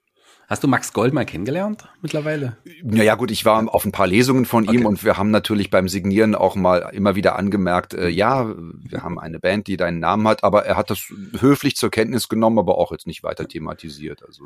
Hast 0.48 0.62
du 0.62 0.68
Max 0.68 0.92
Gold 0.92 1.12
mal 1.12 1.26
kennengelernt 1.26 1.88
mittlerweile? 2.02 2.56
Naja 2.82 3.16
gut, 3.16 3.32
ich 3.32 3.44
war 3.44 3.74
auf 3.74 3.84
ein 3.84 3.90
paar 3.90 4.06
Lesungen 4.06 4.44
von 4.44 4.68
okay. 4.68 4.78
ihm 4.78 4.86
und 4.86 5.02
wir 5.02 5.16
haben 5.16 5.32
natürlich 5.32 5.70
beim 5.70 5.88
Signieren 5.88 6.36
auch 6.36 6.54
mal 6.54 6.90
immer 6.92 7.16
wieder 7.16 7.36
angemerkt, 7.36 7.94
äh, 7.94 8.08
ja, 8.08 8.54
wir 8.56 9.02
haben 9.02 9.18
eine 9.18 9.40
Band, 9.40 9.66
die 9.66 9.76
deinen 9.76 9.98
Namen 9.98 10.28
hat, 10.28 10.44
aber 10.44 10.64
er 10.64 10.76
hat 10.76 10.90
das 10.90 11.12
höflich 11.40 11.74
zur 11.74 11.90
Kenntnis 11.90 12.28
genommen, 12.28 12.60
aber 12.60 12.78
auch 12.78 12.92
jetzt 12.92 13.08
nicht 13.08 13.24
weiter 13.24 13.48
thematisiert. 13.48 14.24
Also 14.24 14.44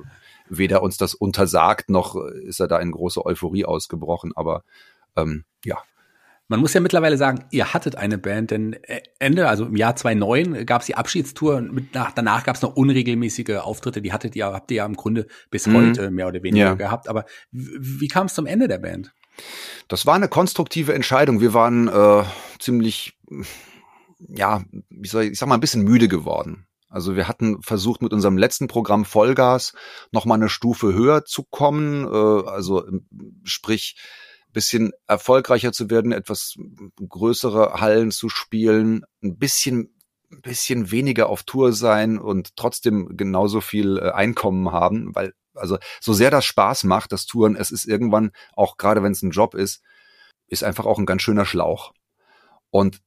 weder 0.49 0.83
uns 0.83 0.97
das 0.97 1.15
untersagt, 1.15 1.91
noch 1.91 2.17
ist 2.17 2.61
er 2.61 2.69
da 2.69 2.79
in 2.79 2.93
große 2.93 3.25
Euphorie 3.25 3.67
ausgebrochen, 3.67 4.33
aber 4.35 4.65
ähm, 5.17 5.45
ja, 5.65 5.83
man 6.51 6.59
muss 6.59 6.75
ja 6.75 6.81
mittlerweile 6.81 7.17
sagen, 7.17 7.45
ihr 7.53 7.73
hattet 7.73 7.95
eine 7.95 8.19
Band, 8.19 8.51
denn 8.51 8.73
äh, 8.73 9.03
Ende, 9.21 9.49
also 9.49 9.67
im 9.67 9.77
Jahr 9.77 9.95
2009 9.95 10.67
gab 10.67 10.81
es 10.81 10.87
die 10.87 10.97
Abschiedstour 10.97 11.61
mit 11.61 11.95
nach, 11.95 12.11
danach 12.11 12.43
gab 12.43 12.57
es 12.57 12.63
noch 12.63 12.75
unregelmäßige 12.75 13.59
Auftritte, 13.63 14.03
die 14.03 14.13
hattet 14.13 14.35
ihr, 14.35 14.47
habt 14.47 14.69
ihr 14.73 14.79
ja 14.79 14.87
im 14.87 14.97
Grunde 14.97 15.29
bis 15.53 15.69
mhm. 15.69 15.77
heute 15.77 16.11
mehr 16.11 16.27
oder 16.27 16.43
weniger 16.43 16.67
ja. 16.67 16.75
gehabt. 16.75 17.09
Aber 17.09 17.25
wie 17.53 18.09
kam 18.09 18.27
es 18.27 18.35
zum 18.35 18.47
Ende 18.47 18.67
der 18.67 18.79
Band? 18.79 19.15
Das 19.87 20.07
war 20.07 20.17
eine 20.17 20.27
konstruktive 20.27 20.93
Entscheidung. 20.93 21.41
Wir 21.41 21.55
waren 21.55 21.87
äh, 21.87 22.25
ziemlich, 22.59 23.17
ja, 24.19 24.65
wie 24.91 25.09
soll 25.09 25.23
ich, 25.23 25.31
ich 25.31 25.39
sag 25.39 25.49
mal, 25.49 25.55
ein 25.55 25.61
bisschen 25.61 25.85
müde 25.85 26.09
geworden. 26.09 26.67
Also 26.89 27.15
wir 27.15 27.29
hatten 27.29 27.63
versucht 27.63 28.03
mit 28.03 28.13
unserem 28.13 28.37
letzten 28.37 28.67
Programm 28.67 29.05
Vollgas 29.05 29.73
noch 30.11 30.25
mal 30.25 30.35
eine 30.35 30.49
Stufe 30.49 30.95
höher 30.95 31.25
zu 31.25 31.45
kommen, 31.45 32.05
äh, 32.07 32.49
also 32.49 32.85
sprich 33.45 33.95
bisschen 34.53 34.93
erfolgreicher 35.07 35.73
zu 35.73 35.91
werden, 35.91 36.13
etwas 36.13 36.57
größere 36.97 37.81
Hallen 37.81 38.11
zu 38.11 38.29
spielen, 38.29 39.05
ein 39.23 39.39
bisschen 39.39 39.95
ein 40.33 40.43
bisschen 40.43 40.91
weniger 40.91 41.29
auf 41.29 41.43
Tour 41.43 41.73
sein 41.73 42.19
und 42.19 42.57
trotzdem 42.57 43.17
genauso 43.17 43.61
viel 43.61 43.99
äh, 43.99 44.11
Einkommen 44.11 44.71
haben, 44.71 45.15
weil 45.15 45.35
also 45.55 45.79
so 46.01 46.13
sehr 46.13 46.31
das 46.31 46.45
Spaß 46.45 46.85
macht, 46.85 47.13
das 47.13 47.27
Touren, 47.27 47.57
es 47.57 47.71
ist 47.71 47.87
irgendwann 47.87 48.31
auch 48.55 48.77
gerade 48.77 49.03
wenn 49.03 49.13
es 49.13 49.23
ein 49.23 49.33
Job 49.33 49.55
ist, 49.55 49.83
ist 50.47 50.65
einfach 50.65 50.87
auch 50.87 50.99
ein 50.99 51.07
ganz 51.07 51.23
schöner 51.23 51.45
Schlauch. 51.45 51.93
Und 52.71 53.01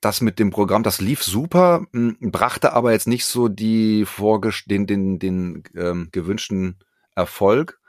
das 0.00 0.20
mit 0.20 0.38
dem 0.38 0.50
Programm, 0.50 0.82
das 0.82 1.00
lief 1.00 1.22
super, 1.22 1.86
brachte 1.92 2.72
aber 2.72 2.92
jetzt 2.92 3.06
nicht 3.06 3.24
so 3.24 3.48
die 3.48 4.04
vorges 4.04 4.64
den 4.66 4.86
den 4.86 5.18
den 5.18 5.62
ähm, 5.76 6.08
gewünschten 6.10 6.78
Erfolg 7.14 7.80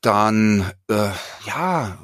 dann 0.00 0.70
äh, 0.88 1.10
ja 1.46 1.98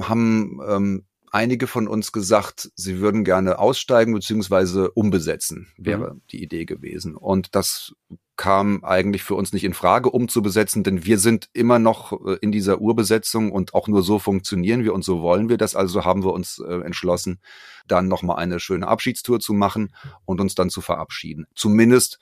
haben 0.00 0.60
ähm, 0.66 1.06
einige 1.30 1.66
von 1.66 1.86
uns 1.86 2.12
gesagt, 2.12 2.70
sie 2.76 3.00
würden 3.00 3.24
gerne 3.24 3.58
aussteigen 3.58 4.14
beziehungsweise 4.14 4.90
umbesetzen, 4.92 5.68
wäre 5.76 6.14
mhm. 6.14 6.22
die 6.30 6.42
Idee 6.42 6.64
gewesen. 6.64 7.14
Und 7.14 7.54
das 7.54 7.92
kam 8.36 8.84
eigentlich 8.84 9.22
für 9.22 9.34
uns 9.34 9.52
nicht 9.52 9.64
in 9.64 9.74
Frage, 9.74 10.10
umzubesetzen, 10.10 10.84
denn 10.84 11.04
wir 11.04 11.18
sind 11.18 11.48
immer 11.52 11.78
noch 11.78 12.12
äh, 12.26 12.38
in 12.40 12.52
dieser 12.52 12.80
Urbesetzung 12.80 13.50
und 13.50 13.74
auch 13.74 13.88
nur 13.88 14.02
so 14.02 14.18
funktionieren 14.18 14.84
wir 14.84 14.94
und 14.94 15.04
so 15.04 15.22
wollen 15.22 15.48
wir 15.48 15.56
das. 15.56 15.74
Also 15.74 16.04
haben 16.04 16.22
wir 16.22 16.32
uns 16.32 16.58
äh, 16.58 16.80
entschlossen, 16.80 17.40
dann 17.86 18.08
nochmal 18.08 18.36
eine 18.36 18.60
schöne 18.60 18.88
Abschiedstour 18.88 19.40
zu 19.40 19.52
machen 19.54 19.94
und 20.24 20.40
uns 20.40 20.54
dann 20.54 20.70
zu 20.70 20.80
verabschieden. 20.80 21.46
Zumindest 21.54 22.18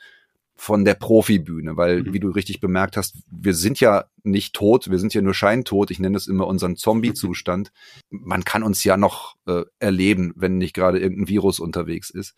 von 0.56 0.84
der 0.84 0.94
Profibühne, 0.94 1.76
weil, 1.76 2.02
mhm. 2.02 2.12
wie 2.12 2.20
du 2.20 2.30
richtig 2.30 2.60
bemerkt 2.60 2.96
hast, 2.96 3.16
wir 3.30 3.54
sind 3.54 3.80
ja 3.80 4.04
nicht 4.22 4.54
tot, 4.54 4.90
wir 4.90 4.98
sind 4.98 5.12
ja 5.12 5.20
nur 5.20 5.34
scheintot. 5.34 5.90
Ich 5.90 5.98
nenne 5.98 6.16
es 6.16 6.26
immer 6.26 6.46
unseren 6.46 6.76
Zombie-Zustand. 6.76 7.72
Man 8.10 8.44
kann 8.44 8.62
uns 8.62 8.84
ja 8.84 8.96
noch 8.96 9.34
äh, 9.46 9.62
erleben, 9.78 10.32
wenn 10.36 10.58
nicht 10.58 10.74
gerade 10.74 11.00
irgendein 11.00 11.28
Virus 11.28 11.58
unterwegs 11.58 12.10
ist. 12.10 12.34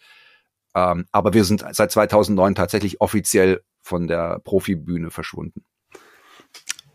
Ähm, 0.75 1.07
aber 1.13 1.35
wir 1.35 1.45
sind 1.45 1.65
seit 1.73 1.91
2009 1.91 2.55
tatsächlich 2.55 3.01
offiziell 3.01 3.63
von 3.83 4.07
der 4.09 4.41
Profibühne 4.41 5.11
verschwunden. 5.11 5.65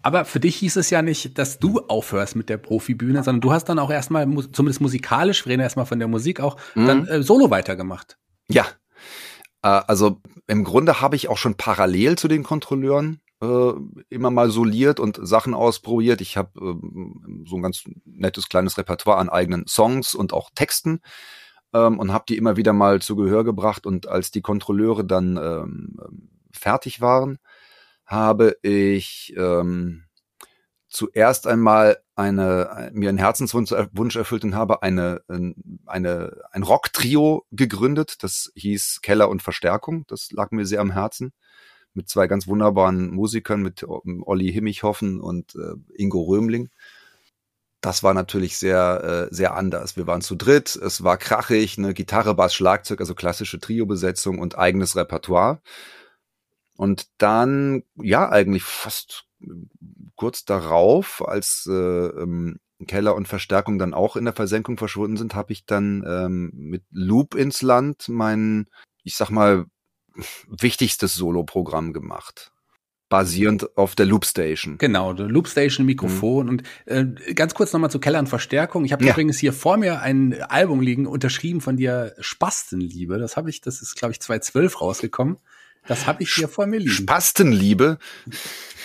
Aber 0.04 0.25
für 0.25 0.40
dich 0.40 0.56
hieß 0.58 0.78
es 0.78 0.90
ja 0.90 1.01
nicht, 1.01 1.38
dass 1.38 1.60
du 1.60 1.80
aufhörst 1.80 2.36
mit 2.36 2.50
der 2.50 2.58
Profibühne, 2.58 3.24
sondern 3.24 3.42
du 3.42 3.51
hast 3.51 3.66
dann 3.66 3.80
auch 3.80 3.92
erstmal, 3.92 4.25
zumindest 4.51 4.82
musikalisch, 4.82 5.46
wir 5.46 5.51
reden 5.51 5.62
erstmal 5.62 5.86
von 5.86 6.00
der 6.00 6.08
Musik 6.08 6.40
auch, 6.40 6.58
mhm. 6.75 6.88
dann 6.88 7.08
äh, 7.08 7.22
solo 7.22 7.51
weitergemacht. 7.51 8.18
Ja. 8.50 8.66
Äh, 9.63 9.82
also 9.88 10.22
im 10.48 10.63
Grunde 10.63 11.01
habe 11.01 11.15
ich 11.15 11.30
auch 11.30 11.38
schon 11.38 11.56
parallel 11.56 12.18
zu 12.18 12.27
den 12.27 12.44
Kontrolleuren 12.44 13.22
äh, 13.41 13.74
immer 14.10 14.32
mal 14.32 14.50
soliert 14.51 15.00
und 15.00 15.20
Sachen 15.22 15.53
ausprobiert. 15.53 16.22
Ich 16.22 16.38
habe 16.38 16.51
äh, 16.60 17.48
so 17.48 17.56
ein 17.56 17.62
ganz 17.62 17.84
nettes 18.06 18.50
kleines 18.50 18.77
Repertoire 18.77 19.18
an 19.18 19.30
eigenen 19.30 19.65
Songs 19.68 20.13
und 20.13 20.34
auch 20.34 20.50
Texten 20.53 21.01
ähm, 21.74 22.00
und 22.00 22.13
habe 22.13 22.25
die 22.27 22.38
immer 22.38 22.58
wieder 22.58 22.74
mal 22.74 23.01
zu 23.01 23.15
Gehör 23.15 23.44
gebracht. 23.44 23.86
Und 23.86 24.08
als 24.08 24.32
die 24.32 24.41
Kontrolleure 24.41 25.03
dann 25.06 25.38
ähm, 25.38 25.98
fertig 26.51 27.01
waren, 27.01 27.39
habe 28.06 28.58
ich 28.62 29.34
ähm, 29.38 30.03
zuerst 30.91 31.48
einmal 31.48 31.98
eine 32.15 32.91
mir 32.93 33.10
einen 33.10 33.17
Herzenswunsch 33.17 33.71
Wunsch 33.93 34.15
erfüllt 34.15 34.43
und 34.43 34.55
habe 34.55 34.83
eine 34.83 35.24
eine 35.86 36.43
ein 36.51 36.63
Rock-Trio 36.63 37.45
gegründet. 37.51 38.24
Das 38.24 38.51
hieß 38.55 39.00
Keller 39.01 39.29
und 39.29 39.41
Verstärkung. 39.41 40.05
Das 40.07 40.31
lag 40.31 40.51
mir 40.51 40.65
sehr 40.65 40.81
am 40.81 40.91
Herzen 40.91 41.33
mit 41.93 42.10
zwei 42.10 42.27
ganz 42.27 42.48
wunderbaren 42.48 43.12
Musikern, 43.12 43.62
mit 43.62 43.86
Olli 43.88 44.51
Himmichhoffen 44.51 45.19
und 45.19 45.55
äh, 45.55 45.74
Ingo 45.95 46.21
Römling. 46.21 46.69
Das 47.81 48.03
war 48.03 48.13
natürlich 48.13 48.57
sehr, 48.57 49.29
äh, 49.31 49.36
sehr 49.36 49.55
anders. 49.55 49.98
Wir 49.98 50.07
waren 50.07 50.21
zu 50.21 50.36
dritt, 50.36 50.75
es 50.75 51.03
war 51.03 51.17
krachig, 51.17 51.77
eine 51.77 51.93
Gitarre, 51.93 52.36
Bass, 52.36 52.53
Schlagzeug, 52.53 53.00
also 53.00 53.15
klassische 53.15 53.60
Trio-Besetzung 53.60 54.39
und 54.39 54.57
eigenes 54.57 54.95
Repertoire. 54.95 55.62
Und 56.77 57.07
dann, 57.17 57.83
ja, 57.95 58.29
eigentlich 58.29 58.63
fast 58.63 59.25
kurz 60.15 60.45
darauf, 60.45 61.27
als 61.27 61.67
äh, 61.69 61.74
ähm, 61.74 62.60
Keller 62.88 63.15
und 63.15 63.27
Verstärkung 63.27 63.77
dann 63.79 63.93
auch 63.93 64.15
in 64.15 64.25
der 64.25 64.33
Versenkung 64.33 64.77
verschwunden 64.77 65.17
sind, 65.17 65.36
habe 65.36 65.53
ich 65.53 65.65
dann 65.65 66.03
ähm, 66.07 66.51
mit 66.53 66.83
Loop 66.91 67.36
ins 67.36 67.62
Land 67.62 68.10
mein, 68.10 68.67
ich 69.03 69.15
sag 69.15 69.29
mal, 69.29 69.65
wichtigstes 70.48 71.15
Solo-Programm 71.15 71.93
gemacht 71.93 72.51
basierend 73.12 73.77
auf 73.77 73.93
der 73.93 74.07
Loopstation. 74.07 74.77
Genau, 74.77 75.13
der 75.13 75.27
Loopstation 75.27 75.86
Mikrofon 75.86 76.45
mhm. 76.45 76.50
und 76.50 76.63
äh, 76.86 77.33
ganz 77.33 77.53
kurz 77.53 77.74
nochmal 77.74 77.91
zu 77.91 78.00
Keller 78.00 78.19
und 78.19 78.29
Verstärkung. 78.29 78.86
Ich 78.86 78.93
habe 78.93 79.03
ja. 79.03 79.12
übrigens 79.12 79.38
hier 79.38 79.53
vor 79.53 79.75
mir 79.77 80.01
ein 80.01 80.41
Album 80.43 80.79
liegen, 80.79 81.05
unterschrieben 81.05 81.60
von 81.60 81.75
dir 81.75 82.15
Spastenliebe. 82.19 83.19
Das 83.19 83.36
habe 83.36 83.50
ich, 83.50 83.60
das 83.60 83.81
ist 83.81 83.95
glaube 83.95 84.13
ich 84.13 84.21
2012 84.21 84.81
rausgekommen. 84.81 85.38
Das 85.88 86.05
habe 86.07 86.23
ich 86.23 86.33
hier 86.33 86.47
vor 86.47 86.67
mir 86.67 86.79
liegen. 86.79 86.91
Spastenliebe? 86.91 87.97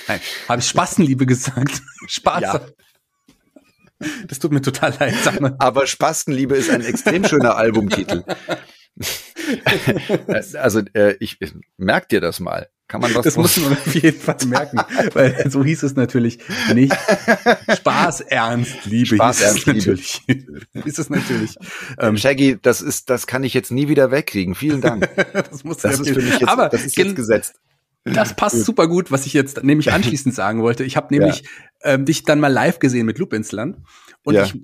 Nein, 0.09 0.21
habe 0.49 0.61
ich 0.61 0.69
Spastenliebe 0.69 1.27
gesagt? 1.27 1.83
Spaß. 2.07 2.43
Ja. 2.43 2.67
Das 4.27 4.39
tut 4.39 4.53
mir 4.53 4.61
total 4.61 4.95
leid. 4.99 5.15
Aber 5.59 5.87
Spastenliebe 5.87 6.55
ist 6.57 6.71
ein 6.71 6.83
extrem 6.83 7.25
schöner 7.25 7.57
Albumtitel. 7.57 8.25
also 10.55 10.81
äh, 10.95 11.17
ich, 11.21 11.37
ich 11.41 11.55
merk 11.77 12.09
dir 12.09 12.21
das 12.21 12.41
mal. 12.41 12.69
Kann 12.89 13.01
man 13.01 13.13
das? 13.13 13.25
Das 13.25 13.37
muss 13.37 13.57
man 13.57 13.73
auf 13.73 13.95
jeden 13.95 14.21
Fall 14.21 14.37
merken, 14.47 14.79
weil 15.13 15.51
so 15.51 15.65
hieß 15.65 15.83
es 15.83 15.97
natürlich 15.97 16.39
nicht. 16.73 16.97
Spaß 17.77 18.21
ernst 18.21 18.85
Liebe. 18.85 19.17
Spaß 19.17 19.41
ernst 19.41 19.67
natürlich. 19.67 20.23
ist 20.85 20.99
es 20.99 21.11
natürlich. 21.11 21.57
Ähm, 21.99 22.17
Shaggy, 22.17 22.59
das 22.63 22.83
ist, 22.83 23.11
das 23.11 23.27
kann 23.27 23.43
ich 23.43 23.55
jetzt 23.55 23.73
nie 23.73 23.89
wieder 23.89 24.13
wegkriegen. 24.13 24.55
Vielen 24.55 24.81
Dank. 24.81 25.09
das 25.33 25.65
muss 25.65 25.79
das 25.79 25.99
ist 25.99 26.11
für 26.11 26.23
mich 26.23 26.39
jetzt, 26.39 26.49
Aber 26.49 26.69
das 26.69 26.85
ist 26.85 26.97
jetzt 26.97 27.17
gesetzt. 27.17 27.57
Das 28.05 28.37
passt 28.37 28.65
super 28.65 28.87
gut, 28.87 29.11
was 29.11 29.27
ich 29.27 29.33
jetzt 29.33 29.65
nämlich 29.65 29.93
anschließend 29.93 30.33
sagen 30.33 30.63
wollte. 30.63 30.85
Ich 30.85 30.97
habe 30.97 31.13
nämlich 31.13 31.43
ja. 31.83 31.95
ähm, 31.95 32.05
dich 32.05 32.23
dann 32.23 32.39
mal 32.39 32.53
live 32.53 32.79
gesehen 32.79 33.05
mit 33.05 33.19
Loop 33.19 33.33
ins 33.33 33.51
Land 33.51 33.79
und 34.23 34.35
ja. 34.35 34.45
ich 34.45 34.55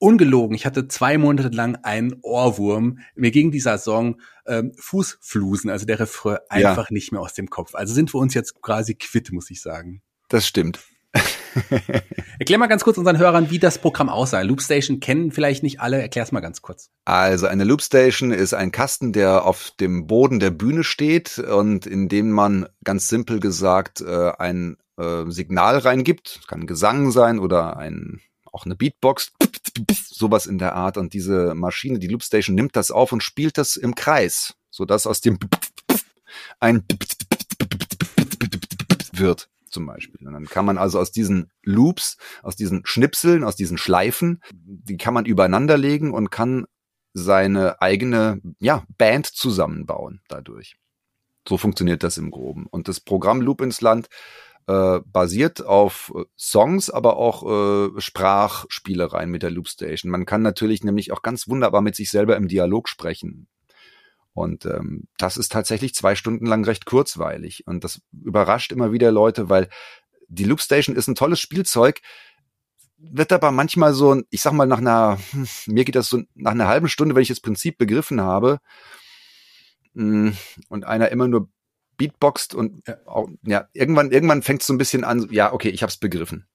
ungelogen, 0.00 0.56
ich 0.56 0.66
hatte 0.66 0.88
zwei 0.88 1.18
Monate 1.18 1.48
lang 1.48 1.76
einen 1.82 2.16
Ohrwurm. 2.22 2.98
Mir 3.14 3.30
ging 3.30 3.52
dieser 3.52 3.78
Song 3.78 4.20
ähm, 4.46 4.72
Fußflusen, 4.76 5.70
also 5.70 5.86
der 5.86 6.00
Refrain, 6.00 6.38
einfach 6.48 6.90
ja. 6.90 6.94
nicht 6.94 7.12
mehr 7.12 7.20
aus 7.20 7.34
dem 7.34 7.48
Kopf. 7.48 7.74
Also 7.74 7.94
sind 7.94 8.12
wir 8.12 8.18
uns 8.18 8.34
jetzt 8.34 8.60
quasi 8.60 8.94
quitt, 8.94 9.30
muss 9.30 9.50
ich 9.50 9.62
sagen. 9.62 10.02
Das 10.28 10.46
stimmt. 10.46 10.80
Erklär 12.38 12.58
mal 12.58 12.68
ganz 12.68 12.84
kurz 12.84 12.96
unseren 12.96 13.18
Hörern, 13.18 13.50
wie 13.50 13.58
das 13.58 13.78
Programm 13.78 14.08
aussah. 14.08 14.40
Loopstation 14.42 15.00
kennen 15.00 15.32
vielleicht 15.32 15.62
nicht 15.62 15.80
alle. 15.80 16.00
Erklär's 16.00 16.32
mal 16.32 16.40
ganz 16.40 16.62
kurz. 16.62 16.90
Also 17.04 17.46
eine 17.46 17.64
Loopstation 17.64 18.30
ist 18.30 18.54
ein 18.54 18.70
Kasten, 18.70 19.12
der 19.12 19.44
auf 19.44 19.72
dem 19.80 20.06
Boden 20.06 20.38
der 20.38 20.50
Bühne 20.50 20.84
steht 20.84 21.38
und 21.38 21.86
in 21.86 22.08
dem 22.08 22.30
man 22.30 22.66
ganz 22.84 23.08
simpel 23.08 23.40
gesagt 23.40 24.00
äh, 24.00 24.30
ein 24.38 24.76
äh, 24.96 25.24
Signal 25.26 25.78
reingibt. 25.78 26.38
Es 26.40 26.46
kann 26.46 26.66
Gesang 26.66 27.10
sein 27.10 27.40
oder 27.40 27.76
ein 27.76 28.20
auch 28.52 28.64
eine 28.64 28.74
Beatbox, 28.74 29.32
sowas 30.06 30.46
in 30.46 30.58
der 30.58 30.74
Art. 30.74 30.96
Und 30.96 31.14
diese 31.14 31.54
Maschine, 31.54 31.98
die 31.98 32.08
Loopstation, 32.08 32.54
nimmt 32.54 32.76
das 32.76 32.90
auf 32.90 33.12
und 33.12 33.22
spielt 33.22 33.58
das 33.58 33.76
im 33.76 33.94
Kreis, 33.94 34.54
sodass 34.70 35.06
aus 35.06 35.20
dem 35.20 35.38
ein 36.60 36.84
wird 39.12 39.48
zum 39.68 39.86
Beispiel. 39.86 40.26
Und 40.26 40.32
dann 40.32 40.46
kann 40.46 40.64
man 40.64 40.78
also 40.78 40.98
aus 40.98 41.12
diesen 41.12 41.50
Loops, 41.62 42.16
aus 42.42 42.56
diesen 42.56 42.82
Schnipseln, 42.84 43.44
aus 43.44 43.56
diesen 43.56 43.78
Schleifen, 43.78 44.42
die 44.52 44.96
kann 44.96 45.14
man 45.14 45.24
übereinander 45.24 45.78
legen 45.78 46.12
und 46.12 46.30
kann 46.30 46.66
seine 47.12 47.80
eigene 47.80 48.40
ja, 48.58 48.84
Band 48.98 49.26
zusammenbauen 49.26 50.20
dadurch. 50.28 50.76
So 51.48 51.56
funktioniert 51.56 52.02
das 52.02 52.18
im 52.18 52.30
Groben. 52.30 52.66
Und 52.66 52.88
das 52.88 53.00
Programm 53.00 53.40
Loop 53.40 53.60
ins 53.60 53.80
Land 53.80 54.08
äh, 54.70 55.00
basiert 55.04 55.66
auf 55.66 56.12
äh, 56.14 56.24
Songs, 56.38 56.90
aber 56.90 57.16
auch 57.16 57.42
äh, 57.96 58.00
Sprachspielereien 58.00 59.28
mit 59.28 59.42
der 59.42 59.50
Loopstation. 59.50 60.12
Man 60.12 60.26
kann 60.26 60.42
natürlich 60.42 60.84
nämlich 60.84 61.10
auch 61.10 61.22
ganz 61.22 61.48
wunderbar 61.48 61.80
mit 61.80 61.96
sich 61.96 62.08
selber 62.08 62.36
im 62.36 62.46
Dialog 62.46 62.88
sprechen. 62.88 63.48
Und 64.32 64.66
ähm, 64.66 65.08
das 65.18 65.36
ist 65.36 65.50
tatsächlich 65.50 65.92
zwei 65.94 66.14
Stunden 66.14 66.46
lang 66.46 66.64
recht 66.64 66.86
kurzweilig. 66.86 67.66
Und 67.66 67.82
das 67.82 68.00
überrascht 68.12 68.70
immer 68.70 68.92
wieder 68.92 69.10
Leute, 69.10 69.48
weil 69.48 69.68
die 70.28 70.44
Loopstation 70.44 70.94
ist 70.94 71.08
ein 71.08 71.16
tolles 71.16 71.40
Spielzeug, 71.40 72.00
wird 72.96 73.32
aber 73.32 73.50
manchmal 73.50 73.92
so, 73.92 74.22
ich 74.30 74.40
sag 74.40 74.52
mal, 74.52 74.66
nach 74.66 74.78
einer, 74.78 75.18
hm, 75.32 75.48
mir 75.66 75.84
geht 75.84 75.96
das 75.96 76.08
so 76.08 76.22
nach 76.34 76.52
einer 76.52 76.68
halben 76.68 76.88
Stunde, 76.88 77.16
wenn 77.16 77.22
ich 77.22 77.28
das 77.28 77.40
Prinzip 77.40 77.76
begriffen 77.76 78.20
habe, 78.20 78.60
hm, 79.94 80.36
und 80.68 80.84
einer 80.84 81.08
immer 81.08 81.26
nur 81.26 81.48
beatboxt 82.00 82.54
und 82.54 82.82
ja, 82.88 82.96
auch, 83.06 83.28
ja 83.44 83.68
irgendwann, 83.74 84.10
irgendwann 84.10 84.42
fängt 84.42 84.62
es 84.62 84.66
so 84.66 84.72
ein 84.72 84.78
bisschen 84.78 85.04
an, 85.04 85.28
ja, 85.30 85.52
okay, 85.52 85.68
ich 85.68 85.82
habe 85.82 85.90
es 85.90 85.98
begriffen. 85.98 86.46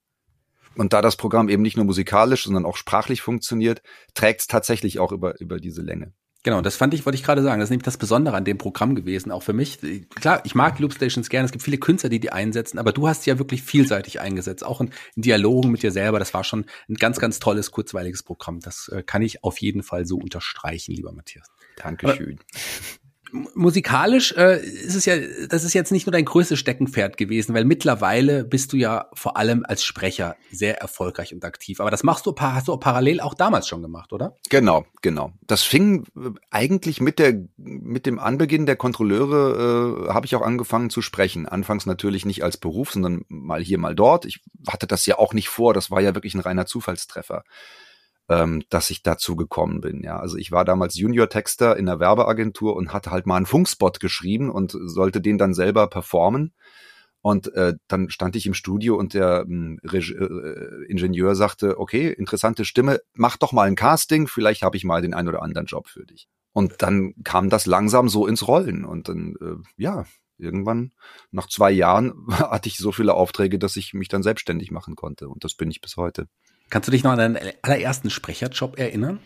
Und 0.74 0.92
da 0.92 1.00
das 1.00 1.16
Programm 1.16 1.48
eben 1.48 1.62
nicht 1.62 1.76
nur 1.76 1.86
musikalisch, 1.86 2.44
sondern 2.44 2.66
auch 2.66 2.76
sprachlich 2.76 3.22
funktioniert, 3.22 3.82
trägt 4.14 4.40
es 4.40 4.46
tatsächlich 4.46 4.98
auch 4.98 5.12
über, 5.12 5.40
über 5.40 5.58
diese 5.58 5.80
Länge. 5.80 6.12
Genau, 6.42 6.60
das 6.60 6.76
fand 6.76 6.94
ich, 6.94 7.04
wollte 7.04 7.16
ich 7.16 7.24
gerade 7.24 7.42
sagen. 7.42 7.58
Das 7.58 7.66
ist 7.66 7.70
nämlich 7.70 7.84
das 7.84 7.96
Besondere 7.96 8.36
an 8.36 8.44
dem 8.44 8.56
Programm 8.58 8.94
gewesen, 8.94 9.32
auch 9.32 9.42
für 9.42 9.52
mich. 9.52 9.80
Klar, 10.20 10.42
ich 10.44 10.54
mag 10.54 10.78
Loopstations 10.78 11.28
gerne. 11.28 11.46
Es 11.46 11.50
gibt 11.50 11.64
viele 11.64 11.78
Künstler, 11.78 12.08
die 12.08 12.20
die 12.20 12.30
einsetzen, 12.30 12.78
aber 12.78 12.92
du 12.92 13.08
hast 13.08 13.24
sie 13.24 13.30
ja 13.30 13.38
wirklich 13.40 13.62
vielseitig 13.62 14.20
eingesetzt, 14.20 14.64
auch 14.64 14.80
in, 14.80 14.90
in 15.16 15.22
Dialogen 15.22 15.72
mit 15.72 15.82
dir 15.82 15.90
selber. 15.90 16.20
Das 16.20 16.34
war 16.34 16.44
schon 16.44 16.66
ein 16.88 16.94
ganz, 16.94 17.18
ganz 17.18 17.40
tolles, 17.40 17.72
kurzweiliges 17.72 18.22
Programm. 18.22 18.60
Das 18.60 18.88
äh, 18.88 19.02
kann 19.02 19.22
ich 19.22 19.42
auf 19.42 19.58
jeden 19.58 19.82
Fall 19.82 20.06
so 20.06 20.18
unterstreichen, 20.18 20.94
lieber 20.94 21.10
Matthias. 21.10 21.48
Dankeschön. 21.78 22.38
Aber, 22.38 23.05
musikalisch 23.54 24.32
äh, 24.32 24.60
ist 24.60 24.94
es 24.94 25.04
ja, 25.04 25.16
das 25.48 25.64
ist 25.64 25.74
jetzt 25.74 25.92
nicht 25.92 26.06
nur 26.06 26.12
dein 26.12 26.24
größtes 26.24 26.58
Steckenpferd 26.58 27.16
gewesen, 27.16 27.54
weil 27.54 27.64
mittlerweile 27.64 28.44
bist 28.44 28.72
du 28.72 28.76
ja 28.76 29.08
vor 29.12 29.36
allem 29.36 29.64
als 29.66 29.84
Sprecher 29.84 30.36
sehr 30.50 30.80
erfolgreich 30.80 31.32
und 31.34 31.44
aktiv. 31.44 31.80
Aber 31.80 31.90
das 31.90 32.02
machst 32.02 32.26
du, 32.26 32.34
hast 32.38 32.68
du 32.68 32.76
parallel 32.76 33.20
auch 33.20 33.34
damals 33.34 33.68
schon 33.68 33.82
gemacht, 33.82 34.12
oder? 34.12 34.36
Genau, 34.48 34.84
genau. 35.02 35.32
Das 35.46 35.62
fing 35.62 36.04
äh, 36.16 36.30
eigentlich 36.50 37.00
mit 37.00 37.18
der, 37.18 37.34
mit 37.56 38.06
dem 38.06 38.18
Anbeginn 38.18 38.66
der 38.66 38.76
Kontrolleure 38.76 40.08
äh, 40.08 40.12
habe 40.12 40.26
ich 40.26 40.34
auch 40.36 40.42
angefangen 40.42 40.90
zu 40.90 41.02
sprechen. 41.02 41.46
Anfangs 41.46 41.86
natürlich 41.86 42.24
nicht 42.24 42.42
als 42.42 42.56
Beruf, 42.56 42.92
sondern 42.92 43.24
mal 43.28 43.62
hier, 43.62 43.78
mal 43.78 43.94
dort. 43.94 44.24
Ich 44.24 44.40
hatte 44.68 44.86
das 44.86 45.06
ja 45.06 45.18
auch 45.18 45.34
nicht 45.34 45.48
vor. 45.48 45.74
Das 45.74 45.90
war 45.90 46.00
ja 46.00 46.14
wirklich 46.14 46.34
ein 46.34 46.40
reiner 46.40 46.66
Zufallstreffer 46.66 47.44
ähm, 48.28 48.62
dass 48.70 48.90
ich 48.90 49.02
dazu 49.02 49.36
gekommen 49.36 49.80
bin. 49.80 50.02
Ja, 50.02 50.18
also 50.18 50.36
ich 50.36 50.50
war 50.52 50.64
damals 50.64 50.96
Junior-Texter 50.96 51.76
in 51.76 51.86
der 51.86 52.00
Werbeagentur 52.00 52.74
und 52.74 52.92
hatte 52.92 53.10
halt 53.10 53.26
mal 53.26 53.36
einen 53.36 53.46
Funkspot 53.46 54.00
geschrieben 54.00 54.50
und 54.50 54.76
sollte 54.84 55.20
den 55.20 55.38
dann 55.38 55.54
selber 55.54 55.88
performen. 55.88 56.52
Und 57.22 57.52
äh, 57.54 57.74
dann 57.88 58.08
stand 58.08 58.36
ich 58.36 58.46
im 58.46 58.54
Studio 58.54 58.96
und 58.96 59.12
der 59.14 59.44
ähm, 59.48 59.80
äh, 59.82 60.84
Ingenieur 60.88 61.34
sagte, 61.34 61.78
okay, 61.80 62.08
interessante 62.12 62.64
Stimme, 62.64 63.00
mach 63.14 63.36
doch 63.36 63.52
mal 63.52 63.66
ein 63.66 63.74
Casting, 63.74 64.28
vielleicht 64.28 64.62
habe 64.62 64.76
ich 64.76 64.84
mal 64.84 65.02
den 65.02 65.12
einen 65.12 65.28
oder 65.28 65.42
anderen 65.42 65.66
Job 65.66 65.88
für 65.88 66.06
dich. 66.06 66.28
Und 66.52 66.82
dann 66.82 67.14
kam 67.24 67.50
das 67.50 67.66
langsam 67.66 68.08
so 68.08 68.26
ins 68.26 68.46
Rollen. 68.46 68.84
Und 68.84 69.08
dann, 69.08 69.34
äh, 69.40 69.56
ja, 69.76 70.04
irgendwann 70.38 70.92
nach 71.30 71.48
zwei 71.48 71.70
Jahren 71.70 72.14
hatte 72.30 72.68
ich 72.68 72.78
so 72.78 72.92
viele 72.92 73.14
Aufträge, 73.14 73.58
dass 73.58 73.76
ich 73.76 73.92
mich 73.92 74.08
dann 74.08 74.22
selbstständig 74.22 74.70
machen 74.70 74.94
konnte. 74.94 75.28
Und 75.28 75.42
das 75.44 75.54
bin 75.54 75.70
ich 75.70 75.80
bis 75.80 75.96
heute. 75.96 76.28
Kannst 76.70 76.88
du 76.88 76.92
dich 76.92 77.04
noch 77.04 77.12
an 77.12 77.18
deinen 77.18 77.38
allerersten 77.62 78.10
Sprecherjob 78.10 78.78
erinnern? 78.78 79.20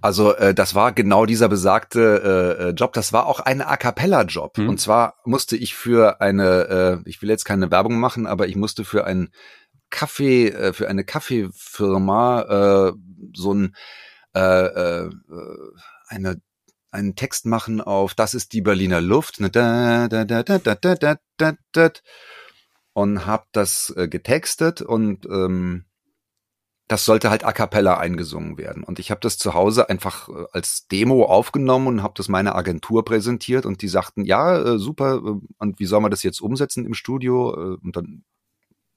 Also 0.00 0.34
äh, 0.34 0.54
das 0.54 0.74
war 0.74 0.92
genau 0.92 1.26
dieser 1.26 1.48
besagte 1.48 2.58
äh, 2.60 2.62
äh, 2.62 2.70
Job. 2.70 2.92
Das 2.92 3.12
war 3.12 3.26
auch 3.26 3.40
ein 3.40 3.62
A 3.62 3.76
cappella 3.76 4.22
Job. 4.22 4.58
Mhm. 4.58 4.68
Und 4.68 4.80
zwar 4.80 5.14
musste 5.24 5.56
ich 5.56 5.74
für 5.74 6.20
eine, 6.20 7.02
äh, 7.04 7.08
ich 7.08 7.22
will 7.22 7.30
jetzt 7.30 7.44
keine 7.44 7.70
Werbung 7.70 7.98
machen, 7.98 8.26
aber 8.26 8.48
ich 8.48 8.56
musste 8.56 8.84
für 8.84 9.04
einen 9.04 9.30
Kaffee, 9.90 10.48
äh, 10.48 10.72
für 10.72 10.88
eine 10.88 11.04
Kaffeefirma 11.04 12.88
äh, 12.88 12.92
so 13.34 13.54
ein 13.54 13.76
äh, 14.34 14.66
äh, 14.66 15.10
eine 16.08 16.40
einen 16.90 17.14
Text 17.14 17.46
machen 17.46 17.80
auf 17.80 18.14
Das 18.14 18.32
ist 18.32 18.52
die 18.52 18.62
Berliner 18.62 19.00
Luft 19.00 19.40
ne, 19.40 19.50
da, 19.50 20.08
da, 20.08 20.24
da, 20.24 20.42
da, 20.42 20.58
da, 20.58 20.94
da, 20.94 21.16
da, 21.36 21.52
da, 21.72 21.90
und 22.92 23.26
habe 23.26 23.44
das 23.52 23.92
äh, 23.96 24.08
getextet 24.08 24.80
und 24.80 25.26
ähm, 25.26 25.84
das 26.88 27.04
sollte 27.04 27.30
halt 27.30 27.44
a 27.44 27.52
cappella 27.52 27.98
eingesungen 27.98 28.58
werden. 28.58 28.84
Und 28.84 28.98
ich 28.98 29.10
habe 29.10 29.20
das 29.20 29.38
zu 29.38 29.54
Hause 29.54 29.88
einfach 29.88 30.28
äh, 30.28 30.44
als 30.52 30.86
Demo 30.86 31.24
aufgenommen 31.24 31.88
und 31.88 32.02
habe 32.02 32.14
das 32.16 32.28
meiner 32.28 32.54
Agentur 32.54 33.04
präsentiert 33.04 33.66
und 33.66 33.82
die 33.82 33.88
sagten, 33.88 34.24
ja, 34.24 34.56
äh, 34.56 34.78
super, 34.78 35.16
äh, 35.16 35.40
und 35.58 35.80
wie 35.80 35.86
soll 35.86 36.00
man 36.00 36.10
das 36.10 36.22
jetzt 36.22 36.40
umsetzen 36.40 36.84
im 36.86 36.94
Studio? 36.94 37.50
Und 37.82 37.96
dann 37.96 38.24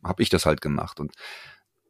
habe 0.04 0.22
ich 0.22 0.30
das 0.30 0.46
halt 0.46 0.62
gemacht. 0.62 1.00
Und 1.00 1.14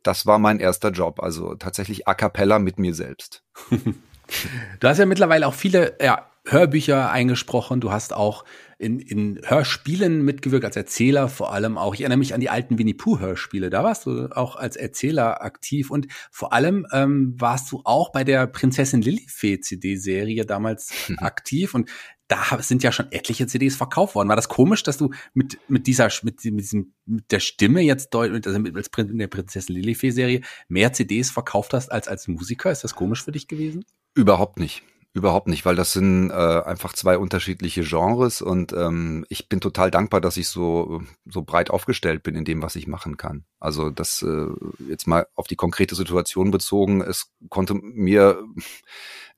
das 0.04 0.26
war 0.26 0.40
mein 0.40 0.60
erster 0.60 0.92
Job, 0.92 1.22
also 1.22 1.56
tatsächlich 1.56 2.08
a 2.08 2.14
cappella 2.14 2.60
mit 2.60 2.80
mir 2.80 2.94
selbst. 2.94 3.44
du 4.80 4.88
hast 4.88 4.98
ja 5.00 5.06
mittlerweile 5.06 5.48
auch 5.48 5.54
viele 5.54 5.98
ja, 6.02 6.29
Hörbücher 6.52 7.12
eingesprochen, 7.12 7.82
du 7.82 7.92
hast 7.92 8.14
auch 8.14 8.46
in, 8.78 9.00
in 9.00 9.40
Hörspielen 9.44 10.24
mitgewirkt, 10.24 10.66
als 10.66 10.76
Erzähler 10.76 11.28
vor 11.28 11.54
allem 11.54 11.78
auch. 11.78 11.94
Ich 11.94 12.02
erinnere 12.02 12.18
mich 12.18 12.34
an 12.34 12.40
die 12.40 12.50
alten 12.50 12.78
Winnie 12.80 12.94
Pooh-Hörspiele, 12.94 13.70
da 13.70 13.84
warst 13.84 14.06
du 14.06 14.28
auch 14.36 14.56
als 14.56 14.76
Erzähler 14.78 15.42
aktiv 15.42 15.92
und 15.92 16.08
vor 16.32 16.54
allem 16.54 16.88
ähm, 16.92 17.36
warst 17.38 17.72
du 17.72 17.82
auch 17.84 18.12
bei 18.12 18.24
der 18.24 18.48
Prinzessin 18.48 19.02
Lilifee 19.02 19.60
CD-Serie 19.60 20.46
damals 20.46 20.94
aktiv 21.18 21.74
und 21.74 21.90
da 22.30 22.62
sind 22.62 22.84
ja 22.84 22.92
schon 22.92 23.12
etliche 23.12 23.48
CDs 23.48 23.76
verkauft 23.76 24.14
worden. 24.14 24.30
War 24.30 24.36
das 24.36 24.50
komisch, 24.50 24.84
dass 24.84 24.98
du 24.98 25.10
mit, 25.34 25.58
mit 25.68 25.88
dieser, 25.88 26.10
mit, 26.22 26.46
mit 26.46 26.60
diesem, 26.60 26.94
mit 27.06 27.32
der 27.32 27.40
Stimme 27.40 27.82
jetzt 27.82 28.14
deutlich, 28.14 28.46
also 28.46 28.60
mit, 28.60 28.76
mit 28.76 29.20
der 29.20 29.28
Prinzessin 29.28 29.76
Lilifee-Serie 29.76 30.42
mehr 30.68 30.94
CDs 30.94 31.32
verkauft 31.32 31.74
hast 31.74 31.92
als 31.92 32.08
als 32.08 32.28
Musiker? 32.28 32.72
Ist 32.72 32.84
das 32.84 32.94
komisch 32.94 33.24
für 33.24 33.32
dich 33.32 33.48
gewesen? 33.48 33.84
Überhaupt 34.14 34.60
nicht. 34.60 34.84
Überhaupt 35.12 35.48
nicht, 35.48 35.66
weil 35.66 35.76
das 35.76 35.92
sind 35.92 36.30
äh, 36.30 36.34
einfach 36.34 36.94
zwei 36.94 37.18
unterschiedliche 37.18 37.82
Genres 37.82 38.44
und 38.44 38.74
ähm, 38.74 39.26
ich 39.28 39.50
bin 39.50 39.60
total 39.60 39.90
dankbar, 39.90 40.22
dass 40.22 40.38
ich 40.38 40.48
so 40.50 41.02
so 41.26 41.42
breit 41.42 41.72
aufgestellt 41.72 42.22
bin 42.22 42.36
in 42.36 42.46
dem, 42.46 42.62
was 42.62 42.76
ich 42.76 42.86
machen 42.86 43.18
kann. 43.18 43.44
Also 43.60 43.90
das 43.90 44.22
äh, 44.22 44.46
jetzt 44.88 45.08
mal 45.08 45.26
auf 45.34 45.48
die 45.48 45.56
konkrete 45.56 45.96
Situation 45.96 46.52
bezogen, 46.52 47.02
es 47.02 47.32
konnte 47.50 47.74
mir 47.74 48.44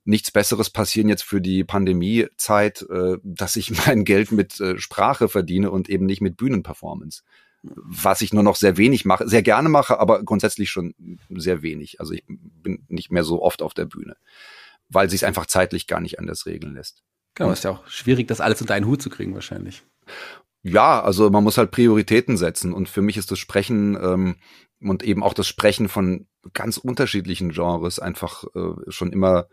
nichts 0.03 0.29
Besseres 0.31 0.69
passieren 0.69 1.07
jetzt 1.07 1.23
für 1.23 1.39
die 1.39 1.63
Pandemiezeit, 1.63 2.81
äh, 2.89 3.17
dass 3.23 3.55
ich 3.55 3.71
mein 3.87 4.03
Geld 4.03 4.33
mit 4.33 4.59
äh, 4.59 4.77
Sprache 4.77 5.29
verdiene 5.29 5.71
und 5.71 5.87
eben 5.87 6.05
nicht 6.05 6.19
mit 6.19 6.35
Bühnenperformance. 6.35 7.23
Was 7.63 8.21
ich 8.21 8.33
nur 8.33 8.43
noch 8.43 8.57
sehr 8.57 8.75
wenig 8.75 9.05
mache, 9.05 9.29
sehr 9.29 9.43
gerne 9.43 9.69
mache, 9.69 9.99
aber 9.99 10.21
grundsätzlich 10.23 10.69
schon 10.69 10.95
sehr 11.29 11.61
wenig. 11.61 12.01
Also 12.01 12.13
ich 12.13 12.25
bin 12.27 12.83
nicht 12.89 13.11
mehr 13.11 13.23
so 13.23 13.41
oft 13.41 13.61
auf 13.61 13.73
der 13.73 13.85
Bühne 13.85 14.17
weil 14.91 15.09
sich 15.09 15.25
einfach 15.25 15.45
zeitlich 15.45 15.87
gar 15.87 15.99
nicht 16.01 16.19
anders 16.19 16.45
regeln 16.45 16.75
lässt. 16.75 17.03
Genau, 17.35 17.51
ist 17.51 17.63
ja 17.63 17.71
auch 17.71 17.87
schwierig, 17.87 18.27
das 18.27 18.41
alles 18.41 18.61
unter 18.61 18.73
einen 18.73 18.85
Hut 18.85 19.01
zu 19.01 19.09
kriegen 19.09 19.33
wahrscheinlich. 19.33 19.83
Ja, 20.63 21.01
also 21.01 21.29
man 21.29 21.43
muss 21.43 21.57
halt 21.57 21.71
Prioritäten 21.71 22.37
setzen 22.37 22.73
und 22.73 22.89
für 22.89 23.01
mich 23.01 23.17
ist 23.17 23.31
das 23.31 23.39
Sprechen 23.39 23.95
ähm, 23.95 24.35
und 24.81 25.03
eben 25.03 25.23
auch 25.23 25.33
das 25.33 25.47
Sprechen 25.47 25.89
von 25.89 26.27
ganz 26.53 26.77
unterschiedlichen 26.77 27.51
Genres 27.51 27.99
einfach 27.99 28.43
äh, 28.53 28.91
schon 28.91 29.11
immer 29.11 29.47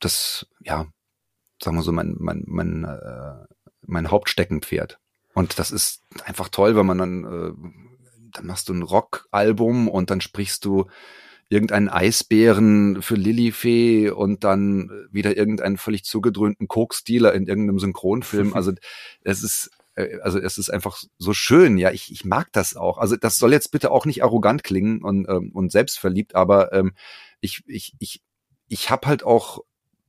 das, 0.00 0.46
ja, 0.60 0.86
sagen 1.62 1.76
wir 1.76 1.82
so, 1.82 1.92
mein, 1.92 2.16
mein, 2.18 2.44
mein, 2.46 2.84
äh, 2.84 3.46
mein 3.82 4.10
Hauptsteckenpferd. 4.10 4.98
Und 5.34 5.58
das 5.58 5.70
ist 5.70 6.02
einfach 6.24 6.48
toll, 6.48 6.76
wenn 6.76 6.86
man 6.86 6.98
dann, 6.98 7.24
äh, 7.24 7.52
dann 8.32 8.46
machst 8.46 8.68
du 8.68 8.74
ein 8.74 8.82
Rockalbum 8.82 9.88
und 9.88 10.10
dann 10.10 10.20
sprichst 10.20 10.64
du 10.64 10.86
irgendeinen 11.52 11.88
Eisbären 11.88 13.02
für 13.02 13.14
Lilifee 13.14 14.10
und 14.10 14.44
dann 14.44 14.90
wieder 15.10 15.36
irgendeinen 15.36 15.76
völlig 15.76 16.04
zugedröhnten 16.04 16.68
Coke-Stealer 16.68 17.34
in 17.34 17.46
irgendeinem 17.46 17.78
Synchronfilm. 17.78 18.52
Also 18.62 18.72
es 19.22 19.42
ist 19.42 19.70
äh, 19.94 20.18
also 20.22 20.38
es 20.38 20.58
ist 20.58 20.70
einfach 20.70 21.02
so 21.18 21.32
schön, 21.32 21.78
ja, 21.78 21.90
ich, 21.90 22.10
ich 22.12 22.24
mag 22.24 22.48
das 22.52 22.76
auch. 22.76 22.98
Also 22.98 23.16
das 23.16 23.36
soll 23.36 23.52
jetzt 23.52 23.70
bitte 23.70 23.90
auch 23.90 24.06
nicht 24.06 24.22
arrogant 24.22 24.64
klingen 24.64 25.02
und, 25.02 25.28
ähm, 25.28 25.50
und 25.52 25.72
selbstverliebt, 25.72 26.34
aber 26.34 26.72
ähm, 26.72 26.92
ich, 27.40 27.62
ich, 27.66 27.94
ich, 27.98 28.22
ich 28.68 28.90
habe 28.90 29.06
halt 29.06 29.24
auch 29.24 29.60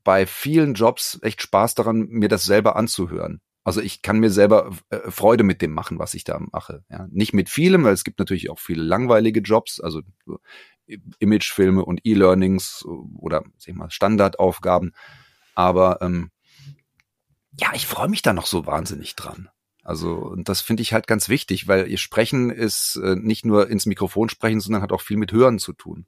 bei 0.04 0.26
vielen 0.26 0.74
Jobs 0.74 1.20
echt 1.22 1.42
Spaß 1.42 1.76
daran, 1.76 2.08
mir 2.10 2.30
das 2.30 2.44
selber 2.44 2.76
anzuhören. 2.76 3.42
Also 3.66 3.80
ich 3.80 4.02
kann 4.02 4.20
mir 4.20 4.30
selber 4.30 4.72
äh, 4.90 5.10
Freude 5.10 5.44
mit 5.44 5.62
dem 5.62 5.72
machen, 5.72 5.98
was 5.98 6.14
ich 6.14 6.26
da 6.26 6.40
mache. 6.52 6.84
Ja. 6.90 7.08
Nicht 7.12 7.34
mit 7.34 7.50
vielem, 7.50 7.86
weil 7.86 7.94
es 7.94 8.04
gibt 8.04 8.20
natürlich 8.20 8.50
auch 8.50 8.60
viele 8.60 8.84
langweilige 8.84 9.40
Jobs. 9.40 9.80
Also 9.80 10.02
Imagefilme 11.20 11.84
und 11.84 12.02
E-Learnings 12.04 12.86
oder 12.86 13.44
sag 13.58 13.70
ich 13.70 13.76
mal, 13.76 13.92
Standardaufgaben. 13.92 14.94
Aber 15.56 16.02
ähm, 16.02 16.32
ja, 17.60 17.72
ich 17.74 17.86
freue 17.86 18.10
mich 18.10 18.22
da 18.22 18.34
noch 18.34 18.46
so 18.46 18.66
wahnsinnig 18.66 19.16
dran. 19.16 19.50
Also, 19.84 20.16
und 20.16 20.48
das 20.48 20.62
finde 20.62 20.82
ich 20.82 20.94
halt 20.94 21.08
ganz 21.08 21.28
wichtig, 21.28 21.68
weil 21.68 21.90
ihr 21.90 21.98
Sprechen 21.98 22.50
ist 22.50 22.96
äh, 22.96 23.16
nicht 23.16 23.46
nur 23.46 23.70
ins 23.70 23.86
Mikrofon 23.86 24.30
sprechen, 24.30 24.62
sondern 24.62 24.82
hat 24.82 24.94
auch 24.94 25.02
viel 25.02 25.18
mit 25.18 25.32
Hören 25.34 25.60
zu 25.60 25.74
tun. 25.74 26.06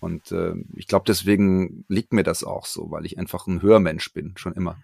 Und 0.00 0.32
äh, 0.32 0.54
ich 0.74 0.86
glaube, 0.86 1.04
deswegen 1.06 1.84
liegt 1.88 2.12
mir 2.12 2.24
das 2.24 2.44
auch 2.44 2.66
so, 2.66 2.90
weil 2.90 3.06
ich 3.06 3.18
einfach 3.18 3.46
ein 3.46 3.62
Hörmensch 3.62 4.12
bin, 4.12 4.34
schon 4.36 4.54
immer. 4.54 4.78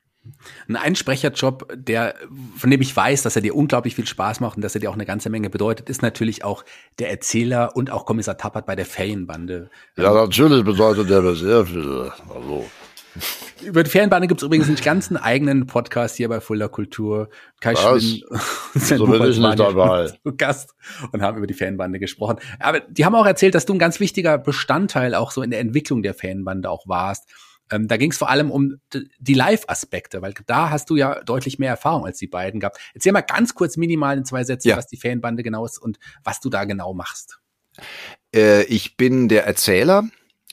Ein 0.68 0.76
Einsprecherjob, 0.76 1.72
der, 1.74 2.14
von 2.56 2.70
dem 2.70 2.80
ich 2.80 2.94
weiß, 2.94 3.22
dass 3.22 3.35
er 3.35 3.42
dir 3.42 3.56
unglaublich 3.56 3.96
viel 3.96 4.06
Spaß 4.06 4.40
macht 4.40 4.56
und 4.56 4.62
dass 4.62 4.74
er 4.74 4.80
dir 4.80 4.90
auch 4.90 4.94
eine 4.94 5.06
ganze 5.06 5.30
Menge 5.30 5.50
bedeutet, 5.50 5.90
ist 5.90 6.02
natürlich 6.02 6.44
auch 6.44 6.64
der 6.98 7.11
Erzähler 7.11 7.74
und 7.74 7.90
auch 7.90 8.06
Kommissar 8.06 8.38
Tappert 8.38 8.66
bei 8.66 8.76
der 8.76 8.87
Ferienbande. 8.87 9.70
Ja, 9.96 10.14
natürlich 10.14 10.64
bedeutet 10.64 11.11
er 11.11 11.22
mir 11.22 11.35
sehr 11.35 11.66
viel. 11.66 12.12
Also. 12.32 12.64
Über 13.62 13.82
die 13.82 13.90
Ferienbande 13.90 14.26
gibt 14.26 14.40
es 14.40 14.46
übrigens 14.46 14.68
einen 14.68 14.76
ganzen 14.76 15.16
eigenen 15.16 15.66
Podcast 15.66 16.16
hier 16.16 16.28
bei 16.28 16.40
Fuller 16.40 16.68
Kultur. 16.68 17.28
Kai 17.61 17.74
Was? 17.74 18.02
Schwinn 18.02 18.98
so 18.98 19.06
bin 19.06 19.22
ich 19.24 19.38
nicht 19.38 19.58
dabei. 19.58 20.12
Gast 20.37 20.74
und 21.12 21.20
haben 21.20 21.37
über 21.37 21.46
die 21.46 21.54
Fanbande 21.54 21.98
gesprochen. 21.98 22.38
Aber 22.58 22.80
die 22.80 23.04
haben 23.04 23.14
auch 23.14 23.26
erzählt, 23.26 23.54
dass 23.54 23.66
du 23.66 23.74
ein 23.74 23.78
ganz 23.78 24.00
wichtiger 24.00 24.38
Bestandteil 24.38 25.14
auch 25.14 25.30
so 25.30 25.42
in 25.42 25.50
der 25.50 25.61
Entwicklung 25.61 26.02
der 26.02 26.14
Fanbande 26.14 26.70
auch 26.70 26.88
warst. 26.88 27.28
Ähm, 27.72 27.88
da 27.88 27.96
ging 27.96 28.11
es 28.11 28.18
vor 28.18 28.28
allem 28.28 28.50
um 28.50 28.76
die 29.18 29.35
Live-Aspekte, 29.35 30.22
weil 30.22 30.35
da 30.46 30.70
hast 30.70 30.90
du 30.90 30.96
ja 30.96 31.22
deutlich 31.24 31.58
mehr 31.58 31.70
Erfahrung 31.70 32.04
als 32.04 32.18
die 32.18 32.26
beiden 32.26 32.61
gehabt. 32.61 32.78
Erzähl 32.94 33.12
mal 33.12 33.22
ganz 33.22 33.54
kurz 33.54 33.76
minimal 33.76 34.18
in 34.18 34.24
zwei 34.24 34.44
Sätzen, 34.44 34.68
ja. 34.68 34.76
was 34.76 34.87
die 34.87 34.98
Fanbande 34.98 35.42
genau 35.42 35.64
ist 35.64 35.78
und 35.78 35.98
was 36.22 36.40
du 36.40 36.50
da 36.50 36.64
genau 36.64 36.92
machst. 36.92 37.40
Äh, 38.35 38.64
ich 38.64 38.96
bin 38.96 39.28
der 39.28 39.46
Erzähler 39.46 40.04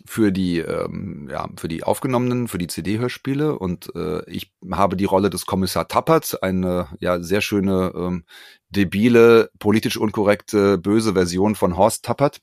für 0.05 0.32
die 0.32 0.60
ähm, 0.60 1.27
ja 1.29 1.49
für 1.58 1.67
die 1.67 1.84
aufgenommenen 1.84 2.47
für 2.47 2.58
die 2.58 2.67
CD-Hörspiele 2.67 3.60
und 3.60 3.93
äh, 3.95 4.23
ich 4.29 4.53
habe 4.71 4.95
die 4.95 5.05
Rolle 5.05 5.29
des 5.29 5.45
Kommissar 5.45 5.89
Tappert 5.89 6.41
eine 6.41 6.88
ja 6.99 7.21
sehr 7.21 7.41
schöne 7.41 7.91
ähm, 7.93 8.23
debile 8.69 9.49
politisch 9.60 9.97
unkorrekte 9.97 10.77
böse 10.77 11.13
Version 11.13 11.55
von 11.55 11.75
Horst 11.75 12.05
Tappert 12.05 12.39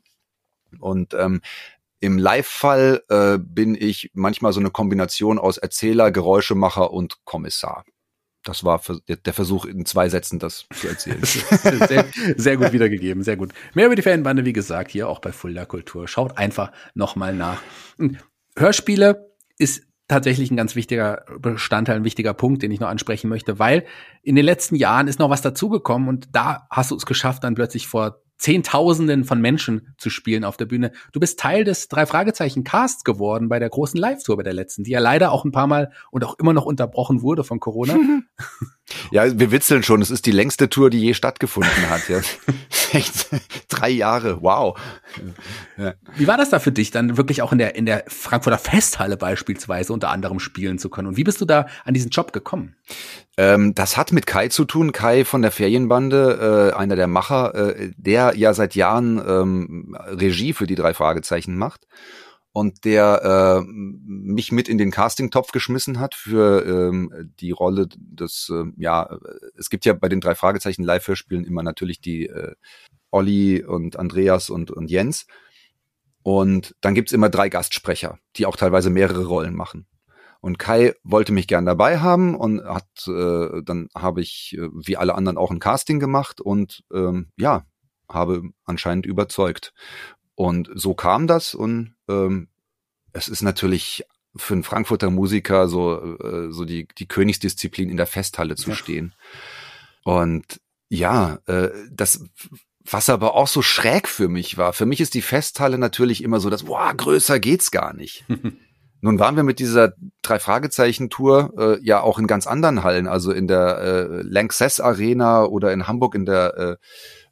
und 0.81 1.15
ähm, 1.15 1.41
im 2.01 2.19
Live-Fall 2.19 3.03
äh, 3.09 3.39
bin 3.39 3.75
ich 3.75 4.11
manchmal 4.15 4.53
so 4.53 4.61
eine 4.61 4.71
Kombination 4.71 5.39
aus 5.39 5.59
Erzähler, 5.59 6.11
Geräuschemacher 6.11 6.91
und 6.91 7.25
Kommissar. 7.25 7.85
Das 8.45 8.63
war 8.63 8.81
der 9.09 9.33
Versuch, 9.35 9.65
in 9.65 9.87
zwei 9.87 10.09
Sätzen 10.09 10.39
das 10.39 10.67
zu 10.73 10.87
erzählen. 10.87 11.21
sehr, 11.25 12.07
sehr, 12.37 12.57
gut 12.57 12.73
wiedergegeben, 12.73 13.25
sehr 13.25 13.37
gut. 13.37 13.53
Mehr 13.75 13.87
über 13.87 13.97
die 13.97 14.03
Fanbande, 14.03 14.45
wie 14.45 14.53
gesagt, 14.53 14.93
hier 14.93 15.09
auch 15.09 15.19
bei 15.19 15.33
Fulda 15.33 15.65
Kultur. 15.65 16.07
Schaut 16.07 16.39
einfach 16.39 16.71
nochmal 16.95 17.35
nach. 17.35 17.61
Hörspiele 18.57 19.33
ist 19.59 19.83
tatsächlich 20.07 20.53
ein 20.53 20.57
ganz 20.57 20.77
wichtiger 20.77 21.25
Bestandteil, 21.41 21.97
ein 21.97 22.05
wichtiger 22.05 22.35
Punkt, 22.35 22.63
den 22.63 22.71
ich 22.71 22.79
noch 22.79 22.89
ansprechen 22.89 23.29
möchte, 23.29 23.59
weil 23.59 23.85
in 24.23 24.37
den 24.37 24.45
letzten 24.45 24.77
Jahren 24.77 25.09
ist 25.09 25.19
noch 25.19 25.31
was 25.31 25.43
dazugekommen 25.43 26.09
und 26.09 26.29
da 26.33 26.69
hast 26.71 26.93
du 26.93 26.97
es 26.97 27.07
geschafft, 27.07 27.43
dann 27.43 27.57
plötzlich 27.57 27.89
vor 27.89 28.23
Zehntausenden 28.39 29.25
von 29.25 29.41
Menschen 29.41 29.95
zu 29.99 30.11
spielen 30.11 30.45
auf 30.45 30.57
der 30.57 30.67
Bühne. 30.67 30.93
Du 31.13 31.21
bist 31.21 31.39
Teil 31.39 31.65
des 31.65 31.89
drei 31.89 32.07
Fragezeichen 32.07 32.65
Casts 32.65 33.05
geworden 33.05 33.49
bei 33.49 33.59
der 33.59 33.71
großen 33.71 33.99
Live-Tour 33.99 34.37
bei 34.37 34.43
der 34.43 34.53
letzten, 34.53 34.85
die 34.85 34.91
ja 34.91 35.01
leider 35.01 35.33
auch 35.33 35.45
ein 35.45 35.53
paar 35.53 35.67
Mal 35.67 35.93
und 36.11 36.25
auch 36.25 36.39
immer 36.39 36.53
noch 36.53 36.67
unterbrochen 36.67 37.23
wurde 37.23 37.45
von 37.45 37.61
Corona. 37.61 37.97
Ja, 39.11 39.39
wir 39.39 39.51
witzeln 39.51 39.83
schon. 39.83 40.01
Es 40.01 40.11
ist 40.11 40.27
die 40.27 40.33
längste 40.33 40.69
Tour, 40.69 40.91
die 40.91 41.01
je 41.01 41.15
stattgefunden 41.15 41.91
hat. 41.91 42.09
Ja. 42.09 42.21
drei 43.69 43.91
Jahre. 43.91 44.43
Wow. 44.43 44.79
Ja. 45.77 45.95
Wie 46.15 46.27
war 46.27 46.37
das 46.37 46.51
da 46.51 46.61
für 46.61 46.73
dich, 46.73 46.93
dann 46.93 47.17
wirklich 47.17 47.43
auch 47.43 47.53
in 47.53 47.59
der 47.59 47.75
in 47.75 47.85
der 47.85 48.05
Frankfurter 48.07 48.59
Festhalle 48.59 49.17
beispielsweise 49.17 49.93
unter 49.93 50.11
anderem 50.11 50.39
spielen 50.39 50.79
zu 50.79 50.89
können? 50.89 51.09
Und 51.09 51.17
wie 51.17 51.25
bist 51.25 51.41
du 51.41 51.45
da 51.45 51.67
an 51.85 51.95
diesen 51.95 52.11
Job 52.11 52.33
gekommen? 52.33 52.77
Ähm, 53.37 53.75
das 53.75 53.97
hat 53.97 54.13
mit 54.13 54.27
Kai 54.27 54.49
zu 54.49 54.65
tun. 54.65 54.93
Kai 54.93 55.25
von 55.25 55.43
der 55.43 55.51
Ferienbande, 55.51 56.73
äh, 56.73 56.77
einer 56.77 56.97
der 56.97 57.07
Macher, 57.07 57.55
äh, 57.55 57.91
der 57.97 58.26
ja 58.35 58.55
seit 58.55 58.75
Jahren 58.75 59.23
ähm, 59.27 59.97
Regie 59.99 60.53
für 60.53 60.67
die 60.67 60.75
drei 60.75 60.95
Fragezeichen 60.95 61.57
macht. 61.57 61.87
und 62.57 62.87
der 62.87 63.61
äh, 63.61 63.67
mich 63.67 64.51
mit 64.51 64.71
in 64.71 64.79
den 64.79 64.91
Casting-Topf 64.91 65.53
geschmissen 65.53 66.01
hat 66.01 66.15
für 66.15 66.65
ähm, 66.65 67.31
die 67.39 67.51
Rolle 67.51 67.87
des, 67.97 68.51
äh, 68.51 68.65
ja, 68.79 69.19
es 69.59 69.69
gibt 69.69 69.85
ja 69.85 69.93
bei 69.93 70.09
den 70.09 70.23
drei 70.23 70.35
Fragezeichen 70.35 70.83
Live-Hörspielen 70.83 71.45
immer 71.45 71.63
natürlich 71.63 72.01
die 72.01 72.29
äh, 72.29 72.55
Olli 73.11 73.63
und 73.63 73.99
Andreas 73.99 74.49
und, 74.49 74.71
und 74.71 74.91
Jens. 74.91 75.27
Und 76.23 76.75
dann 76.81 76.95
gibt's 76.95 77.13
immer 77.13 77.29
drei 77.29 77.51
Gastsprecher, 77.51 78.19
die 78.37 78.47
auch 78.47 78.57
teilweise 78.57 78.89
mehrere 78.89 79.27
Rollen 79.27 79.55
machen. 79.55 79.87
Und 80.41 80.59
Kai 80.59 80.95
wollte 81.05 81.33
mich 81.33 81.49
gern 81.49 81.67
dabei 81.67 81.99
haben 81.99 82.35
und 82.35 82.65
hat, 82.65 82.89
äh, 83.07 83.63
dann 83.65 83.89
habe 83.95 84.23
ich 84.23 84.57
äh, 84.57 84.69
wie 84.73 84.97
alle 84.97 85.15
anderen 85.15 85.37
auch 85.37 85.51
ein 85.51 85.61
Casting 85.61 86.01
gemacht 86.01 86.41
und 86.41 86.85
ähm, 86.91 87.33
ja, 87.37 87.67
habe 88.09 88.43
anscheinend 88.65 89.07
überzeugt. 89.07 89.73
Und 90.35 90.71
so 90.75 90.95
kam 90.95 91.27
das 91.27 91.55
und 91.55 91.95
ähm, 92.09 92.49
es 93.13 93.29
ist 93.29 93.43
natürlich 93.43 94.05
für 94.37 94.55
einen 94.55 94.65
Frankfurter 94.65 95.11
Musiker 95.11 95.69
so, 95.69 96.19
äh, 96.19 96.53
so 96.53 96.65
die, 96.65 96.87
die 96.99 97.09
Königsdisziplin 97.09 97.89
in 97.89 97.97
der 97.97 98.07
Festhalle 98.07 98.55
zu 98.55 98.71
ja. 98.71 98.77
stehen. 98.77 99.15
Und 100.05 100.61
ja, 100.89 101.39
äh, 101.47 101.71
das 101.91 102.23
was 102.93 103.11
aber 103.11 103.35
auch 103.35 103.49
so 103.49 103.63
schräg 103.63 104.09
für 104.09 104.29
mich 104.29 104.59
war. 104.59 104.73
Für 104.73 104.87
mich 104.87 105.01
ist 105.01 105.15
die 105.15 105.23
Festhalle 105.23 105.79
natürlich 105.79 106.23
immer 106.23 106.41
so, 106.41 106.51
dass, 106.51 106.65
boah, 106.65 106.93
größer 106.95 107.41
geht's 107.41 107.71
gar 107.71 107.95
nicht. 107.95 108.25
Nun 109.01 109.19
waren 109.19 109.37
wir 109.37 109.43
mit 109.43 109.59
dieser 109.59 109.93
drei 110.23 110.39
Fragezeichen 110.39 111.11
Tour 111.11 111.53
äh, 111.59 111.85
ja 111.85 112.01
auch 112.01 112.19
in 112.19 112.27
ganz 112.27 112.47
anderen 112.47 112.83
Hallen, 112.83 113.07
also 113.07 113.31
in 113.31 113.47
der 113.47 113.79
äh, 113.79 114.23
Lanxess 114.23 114.81
Arena 114.81 115.45
oder 115.45 115.73
in 115.73 115.87
Hamburg 115.87 116.15
in 116.15 116.27
der 116.27 116.57
äh, 116.57 116.77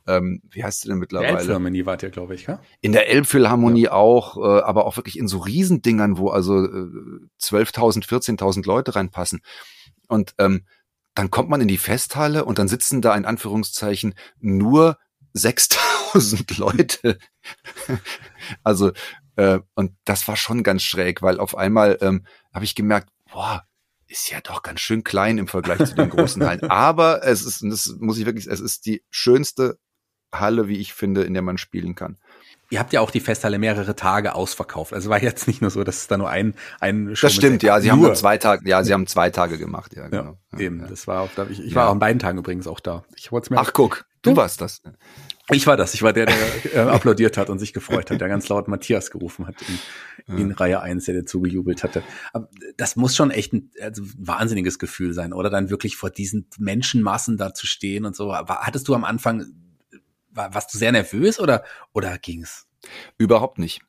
ähm, 0.07 0.43
wie 0.51 0.63
heißt 0.63 0.83
sie 0.83 0.89
denn 0.89 0.99
mittlerweile? 0.99 1.39
Elbphilharmonie 1.39 1.87
wart 1.87 2.03
ihr, 2.03 2.11
glaube 2.11 2.35
ich, 2.35 2.47
ja? 2.47 2.61
In 2.81 2.93
der 2.93 3.09
Elbphilharmonie 3.09 3.85
ja. 3.85 3.93
auch, 3.93 4.37
äh, 4.37 4.61
aber 4.63 4.87
auch 4.87 4.97
wirklich 4.97 5.19
in 5.19 5.29
so 5.29 5.39
Riesendingern, 5.39 6.19
wo 6.19 6.29
also 6.29 6.65
äh, 6.65 6.91
12.000, 7.41 8.07
14.000 8.07 8.67
Leute 8.67 8.95
reinpassen. 8.95 9.41
Und 10.09 10.35
ähm, 10.39 10.67
dann 11.15 11.31
kommt 11.31 11.49
man 11.49 11.61
in 11.61 11.69
die 11.69 11.79
Festhalle 11.79 12.45
und 12.45 12.59
dann 12.59 12.69
sitzen 12.69 13.01
da 13.01 13.15
in 13.15 13.25
Anführungszeichen 13.25 14.15
nur 14.41 14.99
6000 15.33 16.59
Leute. 16.59 17.19
also, 18.63 18.93
äh, 19.37 19.61
und 19.75 19.93
das 20.05 20.29
war 20.29 20.37
schon 20.37 20.63
ganz 20.63 20.83
schräg, 20.83 21.23
weil 21.23 21.41
auf 21.41 21.57
einmal 21.57 21.99
ähm, 22.01 22.27
habe 22.53 22.65
ich 22.65 22.75
gemerkt, 22.75 23.09
boah, 23.33 23.65
ist 24.07 24.31
ja 24.31 24.41
doch 24.41 24.63
ganz 24.63 24.81
schön 24.81 25.03
klein 25.03 25.39
im 25.39 25.49
Vergleich 25.49 25.89
zu 25.89 25.95
den 25.95 26.11
großen 26.11 26.45
Hallen. 26.45 26.63
Aber 26.71 27.25
es 27.25 27.45
ist, 27.45 27.63
und 27.63 27.71
das 27.71 27.95
muss 27.99 28.19
ich 28.19 28.27
wirklich, 28.27 28.47
es 28.47 28.61
ist 28.61 28.87
die 28.87 29.03
schönste 29.11 29.79
Halle, 30.41 30.69
wie 30.69 30.79
ich 30.79 30.95
finde, 30.95 31.23
in 31.23 31.35
der 31.35 31.43
man 31.43 31.59
spielen 31.59 31.95
kann. 31.95 32.17
Ihr 32.71 32.81
habt 32.81 32.93
ja 32.93 33.01
auch 33.01 33.11
die 33.11 33.21
Festhalle 33.21 33.59
mehrere 33.59 33.95
Tage 33.95 34.35
ausverkauft. 34.35 34.93
Also 34.95 35.11
war 35.11 35.23
jetzt 35.23 35.47
nicht 35.47 35.61
nur 35.61 35.71
so, 35.71 35.85
dass 35.85 35.99
es 35.99 36.07
da 36.09 36.17
nur 36.17 36.31
ein 36.31 36.55
ein 36.81 37.15
Show 37.15 37.27
Das 37.27 37.35
stimmt, 37.35 37.63
ja. 37.63 37.81
Sie 37.81 37.89
nur. 37.89 37.93
haben 37.93 38.03
nur 38.03 38.15
zwei 38.15 38.39
Tage, 38.39 38.69
ja, 38.69 38.83
sie 38.83 38.93
haben 38.93 39.07
zwei 39.07 39.31
Tage 39.31 39.59
gemacht, 39.59 39.95
ja, 39.95 40.09
genau. 40.09 40.39
Ja, 40.53 40.59
eben, 40.59 40.81
ja. 40.81 40.87
das 40.87 41.07
war 41.07 41.21
auch, 41.23 41.31
ich, 41.51 41.61
ich 41.61 41.75
war 41.75 41.89
auch 41.89 41.93
an 41.93 41.99
beiden 41.99 42.19
Tagen 42.19 42.39
übrigens 42.39 42.67
auch 42.67 42.81
da. 42.81 43.05
Ich 43.17 43.33
wollte 43.33 43.53
mir. 43.53 43.61
Ach 43.61 43.73
guck, 43.73 44.07
du 44.23 44.31
ja. 44.31 44.37
warst 44.37 44.61
das. 44.61 44.83
Ich 45.51 45.67
war 45.67 45.77
das. 45.77 45.93
Ich 45.93 46.03
war 46.03 46.15
der, 46.15 46.25
der 46.25 46.75
äh, 46.75 46.79
applaudiert 46.79 47.37
hat 47.37 47.51
und 47.51 47.59
sich 47.59 47.75
gefreut 47.75 48.11
hat, 48.11 48.19
der 48.19 48.29
ganz 48.29 48.49
laut 48.49 48.67
Matthias 48.67 49.11
gerufen 49.11 49.47
hat 49.47 49.57
in, 50.27 50.39
in 50.39 50.53
Reihe 50.53 50.81
1, 50.81 51.05
der 51.05 51.17
dazu 51.17 51.43
gejubelt 51.43 51.85
hatte. 51.85 52.03
Aber 52.33 52.49
das 52.79 52.97
muss 52.97 53.15
schon 53.15 53.31
echt 53.31 53.53
ein 53.53 53.71
also, 53.83 54.03
wahnsinniges 54.17 54.79
Gefühl 54.79 55.13
sein, 55.13 55.35
oder 55.35 55.51
dann 55.51 55.69
wirklich 55.69 55.97
vor 55.97 56.09
diesen 56.09 56.49
Menschenmassen 56.59 57.37
da 57.37 57.53
zu 57.53 57.67
stehen 57.67 58.07
und 58.07 58.17
so. 58.17 58.35
Hattest 58.35 58.89
du 58.89 58.95
am 58.95 59.05
Anfang, 59.05 59.45
warst 60.35 60.75
du 60.75 60.79
sehr 60.79 60.93
nervös 60.93 61.41
oder, 61.41 61.65
oder 61.93 62.19
ging's? 62.19 62.67
Überhaupt 63.17 63.59
nicht. 63.59 63.81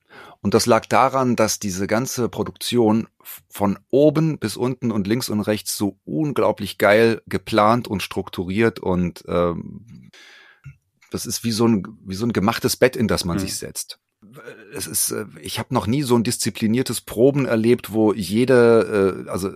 Und 0.41 0.53
das 0.53 0.65
lag 0.65 0.85
daran, 0.85 1.35
dass 1.35 1.59
diese 1.59 1.87
ganze 1.87 2.29
Produktion 2.29 3.07
von 3.49 3.79
oben 3.89 4.39
bis 4.39 4.55
unten 4.55 4.91
und 4.91 5.07
links 5.07 5.29
und 5.29 5.41
rechts 5.41 5.75
so 5.75 5.99
unglaublich 6.05 6.77
geil 6.77 7.21
geplant 7.27 7.87
und 7.87 8.03
strukturiert 8.03 8.79
und 8.79 9.23
ähm, 9.27 10.11
das 11.11 11.25
ist 11.25 11.43
wie 11.43 11.51
so 11.51 11.67
ein 11.67 11.85
wie 12.05 12.15
so 12.15 12.25
ein 12.25 12.33
gemachtes 12.33 12.75
Bett, 12.77 12.95
in 12.95 13.07
das 13.07 13.25
man 13.25 13.37
mhm. 13.37 13.41
sich 13.41 13.55
setzt. 13.57 13.99
Es 14.73 14.87
ist, 14.87 15.11
äh, 15.11 15.25
ich 15.41 15.59
habe 15.59 15.73
noch 15.73 15.87
nie 15.87 16.03
so 16.03 16.15
ein 16.15 16.23
diszipliniertes 16.23 17.01
Proben 17.01 17.45
erlebt, 17.45 17.93
wo 17.93 18.13
jede, 18.13 19.25
äh, 19.25 19.29
also 19.29 19.51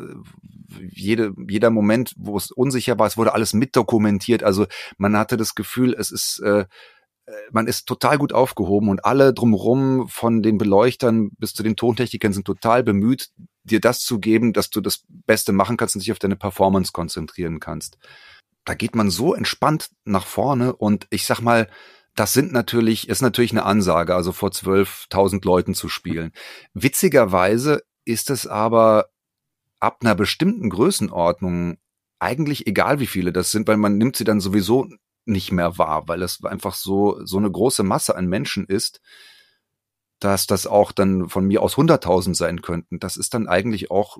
jede, 0.91 1.33
jeder 1.47 1.69
Moment, 1.69 2.13
wo 2.17 2.37
es 2.37 2.51
unsicher 2.51 2.97
war, 2.99 3.07
es 3.07 3.17
wurde 3.17 3.33
alles 3.33 3.53
mitdokumentiert. 3.53 4.43
Also 4.43 4.65
man 4.97 5.17
hatte 5.17 5.37
das 5.37 5.55
Gefühl, 5.55 5.95
es 5.97 6.11
ist 6.11 6.39
äh, 6.39 6.65
äh, 7.29 7.33
man 7.51 7.67
ist 7.67 7.85
total 7.85 8.17
gut 8.17 8.33
aufgehoben 8.33 8.89
und 8.89 9.05
alle 9.05 9.33
drumherum 9.33 10.07
von 10.07 10.41
den 10.41 10.57
Beleuchtern 10.57 11.31
bis 11.37 11.53
zu 11.53 11.63
den 11.63 11.75
Tontechnikern 11.75 12.33
sind 12.33 12.45
total 12.45 12.83
bemüht, 12.83 13.29
dir 13.63 13.79
das 13.79 13.99
zu 13.99 14.19
geben, 14.19 14.53
dass 14.53 14.69
du 14.69 14.81
das 14.81 15.03
Beste 15.07 15.51
machen 15.51 15.77
kannst 15.77 15.95
und 15.95 16.01
dich 16.01 16.11
auf 16.11 16.19
deine 16.19 16.35
Performance 16.35 16.91
konzentrieren 16.91 17.59
kannst. 17.59 17.97
Da 18.65 18.73
geht 18.73 18.95
man 18.95 19.09
so 19.09 19.33
entspannt 19.33 19.89
nach 20.05 20.25
vorne 20.25 20.75
und 20.75 21.07
ich 21.09 21.25
sag 21.25 21.41
mal, 21.41 21.67
das 22.19 22.33
sind 22.33 22.51
natürlich, 22.51 23.07
ist 23.07 23.21
natürlich 23.21 23.51
eine 23.51 23.63
Ansage, 23.63 24.13
also 24.13 24.33
vor 24.33 24.49
12.000 24.49 25.45
Leuten 25.45 25.73
zu 25.73 25.87
spielen. 25.87 26.33
Witzigerweise 26.73 27.83
ist 28.03 28.29
es 28.29 28.45
aber 28.45 29.05
ab 29.79 29.99
einer 30.01 30.15
bestimmten 30.15 30.69
Größenordnung 30.69 31.77
eigentlich 32.19 32.67
egal, 32.67 32.99
wie 32.99 33.07
viele 33.07 33.31
das 33.31 33.51
sind, 33.51 33.69
weil 33.69 33.77
man 33.77 33.97
nimmt 33.97 34.17
sie 34.17 34.25
dann 34.25 34.41
sowieso 34.41 34.89
nicht 35.23 35.53
mehr 35.53 35.77
wahr, 35.77 36.09
weil 36.09 36.21
es 36.21 36.43
einfach 36.43 36.75
so, 36.75 37.23
so 37.23 37.37
eine 37.37 37.49
große 37.49 37.83
Masse 37.83 38.17
an 38.17 38.27
Menschen 38.27 38.65
ist, 38.65 38.99
dass 40.19 40.45
das 40.45 40.67
auch 40.67 40.91
dann 40.91 41.29
von 41.29 41.45
mir 41.47 41.61
aus 41.61 41.75
100.000 41.75 42.35
sein 42.35 42.61
könnten. 42.61 42.99
Das 42.99 43.15
ist 43.15 43.33
dann 43.33 43.47
eigentlich 43.47 43.91
auch, 43.91 44.17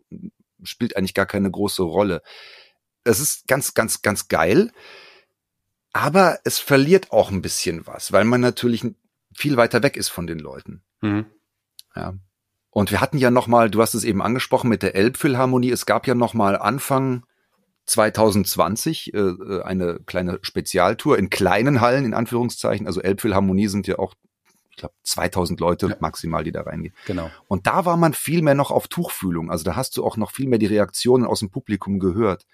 spielt 0.63 0.95
eigentlich 0.95 1.15
gar 1.15 1.25
keine 1.25 1.51
große 1.51 1.83
Rolle. 1.83 2.21
Es 3.03 3.19
ist 3.19 3.45
ganz, 3.45 3.73
ganz, 3.73 4.01
ganz 4.01 4.29
geil, 4.29 4.71
aber 5.93 6.39
es 6.43 6.60
verliert 6.60 7.12
auch 7.12 7.32
ein 7.32 7.41
bisschen 7.41 7.88
was, 7.88 8.12
weil 8.12 8.25
man 8.25 8.41
natürlich 8.41 8.86
viel 9.34 9.58
weiter 9.58 9.84
weg 9.84 9.97
ist 9.97 10.10
von 10.10 10.28
den 10.28 10.39
Leuten. 10.39 10.84
Mhm. 11.02 11.25
Ja. 11.95 12.13
Und 12.71 12.91
wir 12.91 13.02
hatten 13.02 13.17
ja 13.17 13.32
noch 13.32 13.47
mal, 13.47 13.69
du 13.69 13.82
hast 13.82 13.95
es 13.95 14.04
eben 14.04 14.21
angesprochen 14.21 14.69
mit 14.69 14.84
der 14.84 14.95
Elbphilharmonie. 14.95 15.71
Es 15.71 15.86
gab 15.86 16.08
ja 16.08 16.15
noch 16.15 16.34
mal 16.34 16.56
Anfang 16.56 17.25
2020 17.88 19.13
äh, 19.13 19.17
äh, 19.17 19.63
eine 19.63 19.99
kleine 20.06 20.39
Spezialtour 20.43 21.17
in 21.17 21.30
kleinen 21.30 21.82
Hallen, 21.82 22.06
in 22.06 22.13
Anführungszeichen. 22.13 22.86
Also 22.86 23.02
Elbphilharmonie 23.02 23.67
sind 23.67 23.88
ja 23.88 23.97
auch, 23.97 24.13
ich 24.69 24.78
glaube, 24.78 24.93
2000 25.04 25.60
Leute 25.60 25.88
ja. 25.88 25.95
maximal, 25.99 26.43
die 26.43 26.52
da 26.52 26.62
reingehen. 26.62 26.93
Genau. 27.08 27.32
Und 27.47 27.65
da 27.65 27.86
war 27.86 27.97
man 27.97 28.13
viel 28.13 28.43
mehr 28.43 28.56
noch 28.56 28.69
auf 28.69 28.88
Tuchfühlung. 28.88 29.49
Also 29.49 29.63
da 29.63 29.75
hast 29.75 29.97
du 29.97 30.06
auch 30.06 30.17
noch 30.17 30.32
viel 30.32 30.47
mehr 30.47 30.60
die 30.60 30.67
Reaktionen 30.67 31.25
aus 31.25 31.39
dem 31.39 31.49
Publikum 31.49 31.99
gehört. 31.99 32.45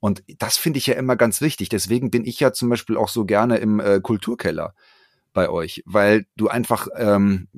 Und 0.00 0.22
das 0.38 0.56
finde 0.56 0.78
ich 0.78 0.86
ja 0.86 0.94
immer 0.94 1.16
ganz 1.16 1.40
wichtig. 1.40 1.68
Deswegen 1.68 2.10
bin 2.10 2.24
ich 2.24 2.38
ja 2.40 2.52
zum 2.52 2.68
Beispiel 2.68 2.96
auch 2.96 3.08
so 3.08 3.24
gerne 3.24 3.58
im 3.58 3.80
äh, 3.80 4.00
Kulturkeller 4.00 4.74
bei 5.32 5.50
euch, 5.50 5.82
weil 5.86 6.26
du 6.36 6.48
einfach 6.48 6.88
ähm, 6.96 7.48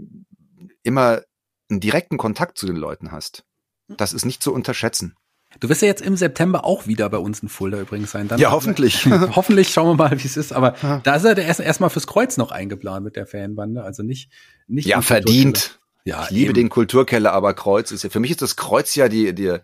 immer 0.83 1.22
einen 1.68 1.81
direkten 1.81 2.16
Kontakt 2.16 2.59
zu 2.59 2.66
den 2.66 2.76
Leuten 2.76 3.12
hast. 3.12 3.44
Das 3.88 4.12
ist 4.12 4.24
nicht 4.24 4.42
zu 4.42 4.53
unterschätzen. 4.53 5.16
Du 5.59 5.68
wirst 5.68 5.83
ja 5.83 5.88
jetzt 5.88 6.03
im 6.03 6.16
September 6.16 6.64
auch 6.64 6.87
wieder 6.87 7.09
bei 7.11 7.18
uns 7.18 7.40
in 7.40 7.48
Fulda 7.48 7.81
übrigens 7.81 8.12
sein. 8.12 8.29
Dann 8.29 8.38
ja, 8.38 8.53
hoffentlich. 8.53 9.07
hoffentlich 9.35 9.70
schauen 9.70 9.88
wir 9.88 9.94
mal, 9.94 10.22
wie 10.22 10.26
es 10.26 10.37
ist. 10.37 10.53
Aber 10.53 10.76
ja. 10.81 11.00
da 11.03 11.16
ist 11.16 11.24
er 11.24 11.37
erst 11.37 11.59
erstmal 11.59 11.90
fürs 11.90 12.07
Kreuz 12.07 12.37
noch 12.37 12.53
eingeplant 12.53 13.05
mit 13.05 13.16
der 13.16 13.26
Fanbande. 13.26 13.83
Also 13.83 14.05
nicht, 14.05 14.31
nicht. 14.68 14.87
Ja, 14.87 15.03
verdient. 15.03 15.81
Ja, 16.05 16.24
ich 16.24 16.31
liebe 16.31 16.50
eben. 16.50 16.55
den 16.55 16.68
Kulturkeller, 16.68 17.33
aber 17.33 17.53
Kreuz 17.55 17.90
ist 17.90 18.05
ja, 18.05 18.11
für 18.11 18.20
mich 18.20 18.31
ist 18.31 18.42
das 18.42 18.57
Kreuz 18.57 18.94
ja 18.94 19.09
die, 19.09 19.35
die, 19.35 19.59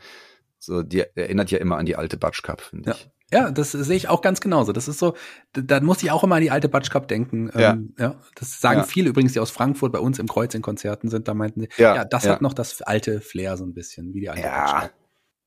so, 0.67 0.83
die 0.83 1.05
erinnert 1.15 1.51
ja 1.51 1.59
immer 1.59 1.79
an 1.79 1.87
die 1.87 1.97
alte 1.97 2.17
Batsch 2.17 2.43
Cup, 2.43 2.61
finde 2.61 2.91
ich. 2.91 3.11
Ja, 3.33 3.51
das 3.51 3.73
sehe 3.73 3.97
ich 3.97 4.09
auch 4.09 4.21
ganz 4.21 4.41
genauso. 4.41 4.73
Das 4.73 4.87
ist 4.87 5.01
so, 5.01 5.17
da 5.53 5.81
muss 5.81 6.03
ich 6.03 6.13
auch 6.13 6.23
immer 6.23 6.37
an 6.37 6.43
die 6.43 6.51
alte 6.51 6.69
Batsch 6.69 6.91
Cup 6.91 7.09
denken. 7.09 7.51
Ja. 7.55 7.73
Ähm, 7.73 7.95
ja 7.99 8.21
das 8.37 8.61
sagen 8.61 8.81
ja. 8.81 8.85
viele 8.85 9.09
übrigens, 9.09 9.33
die 9.33 9.41
aus 9.41 9.51
Frankfurt 9.51 9.93
bei 9.93 9.99
uns 9.99 10.19
im 10.19 10.29
Kreuz 10.29 10.55
in 10.55 10.63
Konzerten 10.63 11.09
sind. 11.09 11.27
Da 11.27 11.35
meinten 11.35 11.63
sie, 11.63 11.69
ja, 11.77 11.97
ja 11.97 12.05
das 12.05 12.25
ja. 12.25 12.33
hat 12.33 12.43
noch 12.43 12.53
das 12.53 12.83
alte 12.83 13.21
Flair 13.21 13.57
so 13.57 13.65
ein 13.65 13.75
bisschen, 13.75 14.15
wie 14.15 14.21
die 14.21 14.31
alte 14.31 14.43
ja. 14.43 14.65
Batsch 14.65 14.83
Cup. 14.83 14.95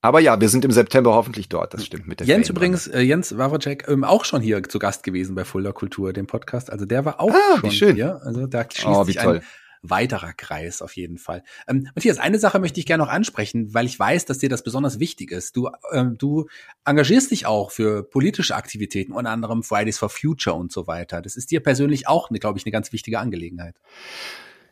Aber 0.02 0.20
ja, 0.22 0.40
wir 0.40 0.48
sind 0.48 0.64
im 0.64 0.72
September 0.72 1.14
hoffentlich 1.14 1.50
dort. 1.50 1.74
Das 1.74 1.86
stimmt 1.86 2.08
mit 2.08 2.22
der 2.22 2.28
Jens 2.28 2.50
übrigens, 2.50 2.88
äh, 2.88 3.02
Jens 3.02 3.38
Wawacek, 3.38 3.86
ähm, 3.90 4.06
auch 4.06 4.24
schon 4.24 4.42
hier 4.42 4.64
zu 4.64 4.80
Gast 4.80 5.04
gewesen 5.04 5.36
bei 5.36 5.44
Fulda 5.44 5.74
Kultur, 5.74 6.14
dem 6.14 6.26
Podcast. 6.26 6.72
Also 6.72 6.86
der 6.86 7.04
war 7.04 7.20
auch 7.20 7.34
ah, 7.34 7.60
schon 7.60 7.72
schön. 7.72 7.96
hier. 7.96 8.22
Also 8.24 8.48
da 8.48 8.64
schließt 8.64 8.88
oh, 8.88 9.04
sich 9.04 9.20
ein 9.20 9.42
weiterer 9.82 10.34
Kreis 10.34 10.82
auf 10.82 10.96
jeden 10.96 11.18
Fall. 11.18 11.44
Ähm, 11.68 11.88
Matthias, 11.96 12.18
eine 12.18 12.40
Sache 12.40 12.60
möchte 12.60 12.80
ich 12.80 12.86
gerne 12.86 13.04
noch 13.04 13.12
ansprechen, 13.12 13.74
weil 13.74 13.86
ich 13.86 13.98
weiß, 14.00 14.26
dass 14.26 14.40
dir 14.40 14.50
das 14.50 14.64
besonders 14.64 15.00
wichtig 15.00 15.32
ist. 15.32 15.56
Du, 15.56 15.70
ähm, 15.92 16.18
du 16.18 16.48
engagierst 16.86 17.32
dich 17.32 17.46
auch 17.46 17.72
für 17.72 18.04
politische 18.04 18.56
Aktivitäten, 18.56 19.14
unter 19.14 19.32
anderem 19.32 19.64
Fridays 19.64 19.98
for 19.98 20.10
Future 20.10 20.56
und 20.56 20.72
so 20.72 20.88
weiter. 20.88 21.22
Das 21.22 21.36
ist 21.36 21.52
dir 21.52 21.62
persönlich 21.62 22.08
auch, 22.08 22.30
glaube 22.30 22.60
ich, 22.60 22.66
eine 22.66 22.72
ganz 22.72 22.92
wichtige 22.92 23.20
Angelegenheit. 23.20 23.76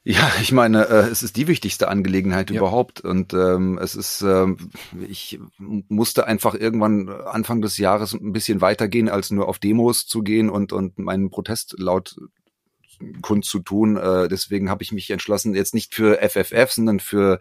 Ja, 0.09 0.31
ich 0.41 0.53
meine, 0.53 0.87
äh, 0.87 1.09
es 1.09 1.21
ist 1.21 1.35
die 1.35 1.49
wichtigste 1.49 1.89
Angelegenheit 1.89 2.49
ja. 2.49 2.59
überhaupt 2.59 3.01
und 3.01 3.33
ähm, 3.33 3.77
es 3.77 3.93
ist, 3.93 4.21
ähm, 4.21 4.55
ich 5.05 5.37
musste 5.59 6.25
einfach 6.25 6.55
irgendwann 6.55 7.09
Anfang 7.09 7.61
des 7.61 7.77
Jahres 7.77 8.13
ein 8.13 8.31
bisschen 8.31 8.61
weitergehen, 8.61 9.09
als 9.09 9.31
nur 9.31 9.49
auf 9.49 9.59
Demos 9.59 10.07
zu 10.07 10.21
gehen 10.21 10.49
und 10.49 10.71
und 10.71 10.97
meinen 10.97 11.29
Protest 11.29 11.75
laut 11.77 12.15
kundzutun. 13.21 13.97
Äh, 13.97 14.27
deswegen 14.27 14.69
habe 14.69 14.83
ich 14.83 14.91
mich 14.91 15.09
entschlossen, 15.09 15.55
jetzt 15.55 15.73
nicht 15.73 15.93
für 15.93 16.17
FFF, 16.21 16.71
sondern 16.71 16.99
für 16.99 17.39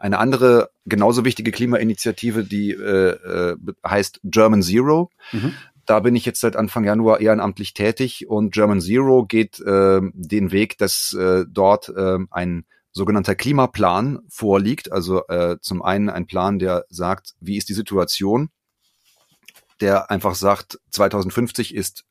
eine 0.00 0.18
andere, 0.18 0.70
genauso 0.86 1.24
wichtige 1.24 1.52
Klimainitiative, 1.52 2.44
die 2.44 2.70
äh, 2.70 3.10
äh, 3.10 3.56
heißt 3.86 4.20
German 4.24 4.62
Zero. 4.62 5.10
Mhm. 5.32 5.54
Da 5.86 6.00
bin 6.00 6.16
ich 6.16 6.24
jetzt 6.24 6.40
seit 6.40 6.56
Anfang 6.56 6.84
Januar 6.84 7.20
ehrenamtlich 7.20 7.74
tätig 7.74 8.26
und 8.28 8.52
German 8.52 8.80
Zero 8.80 9.26
geht 9.26 9.60
äh, 9.60 10.00
den 10.12 10.50
Weg, 10.50 10.78
dass 10.78 11.12
äh, 11.12 11.44
dort 11.48 11.90
äh, 11.90 12.18
ein 12.30 12.64
sogenannter 12.92 13.34
Klimaplan 13.34 14.20
vorliegt. 14.28 14.92
Also 14.92 15.26
äh, 15.26 15.58
zum 15.60 15.82
einen 15.82 16.08
ein 16.08 16.26
Plan, 16.26 16.58
der 16.58 16.86
sagt, 16.88 17.34
wie 17.40 17.58
ist 17.58 17.68
die 17.68 17.74
Situation, 17.74 18.50
der 19.80 20.10
einfach 20.10 20.36
sagt, 20.36 20.78
2050 20.90 21.74
ist 21.74 22.04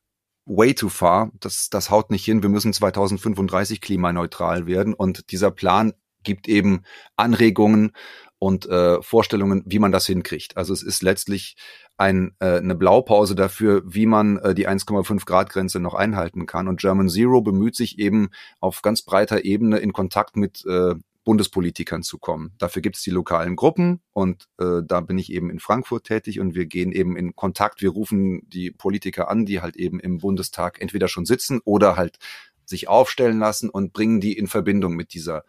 way 0.46 0.74
too 0.74 0.88
far, 0.88 1.30
das, 1.40 1.70
das 1.70 1.90
haut 1.90 2.10
nicht 2.10 2.24
hin, 2.24 2.42
wir 2.42 2.50
müssen 2.50 2.72
2035 2.72 3.80
klimaneutral 3.80 4.66
werden 4.66 4.94
und 4.94 5.30
dieser 5.30 5.50
Plan 5.50 5.94
gibt 6.22 6.48
eben 6.48 6.82
Anregungen 7.16 7.92
und 8.38 8.66
äh, 8.66 9.00
Vorstellungen, 9.02 9.62
wie 9.66 9.78
man 9.78 9.92
das 9.92 10.06
hinkriegt. 10.06 10.56
Also 10.56 10.72
es 10.72 10.82
ist 10.82 11.02
letztlich 11.02 11.56
ein, 11.96 12.34
äh, 12.40 12.58
eine 12.58 12.74
Blaupause 12.74 13.34
dafür, 13.34 13.82
wie 13.86 14.06
man 14.06 14.38
äh, 14.38 14.54
die 14.54 14.68
1,5 14.68 15.24
Grad 15.24 15.50
Grenze 15.50 15.80
noch 15.80 15.94
einhalten 15.94 16.46
kann. 16.46 16.68
Und 16.68 16.80
German 16.80 17.08
Zero 17.08 17.40
bemüht 17.40 17.76
sich 17.76 17.98
eben 17.98 18.30
auf 18.60 18.82
ganz 18.82 19.02
breiter 19.02 19.44
Ebene 19.44 19.78
in 19.78 19.92
Kontakt 19.92 20.36
mit 20.36 20.64
äh, 20.66 20.94
Bundespolitikern 21.24 22.02
zu 22.02 22.18
kommen. 22.18 22.52
Dafür 22.58 22.82
gibt 22.82 22.96
es 22.96 23.02
die 23.02 23.10
lokalen 23.10 23.56
Gruppen 23.56 24.00
und 24.12 24.48
äh, 24.58 24.82
da 24.86 25.00
bin 25.00 25.18
ich 25.18 25.32
eben 25.32 25.50
in 25.50 25.58
Frankfurt 25.58 26.04
tätig 26.04 26.38
und 26.38 26.54
wir 26.54 26.66
gehen 26.66 26.92
eben 26.92 27.16
in 27.16 27.34
Kontakt. 27.34 27.82
Wir 27.82 27.90
rufen 27.90 28.48
die 28.48 28.70
Politiker 28.70 29.28
an, 29.30 29.46
die 29.46 29.60
halt 29.60 29.76
eben 29.76 30.00
im 30.00 30.18
Bundestag 30.18 30.80
entweder 30.80 31.08
schon 31.08 31.24
sitzen 31.24 31.60
oder 31.64 31.96
halt 31.96 32.18
sich 32.66 32.88
aufstellen 32.88 33.38
lassen 33.38 33.70
und 33.70 33.92
bringen 33.92 34.20
die 34.20 34.36
in 34.36 34.46
Verbindung 34.46 34.94
mit 34.94 35.14
dieser 35.14 35.44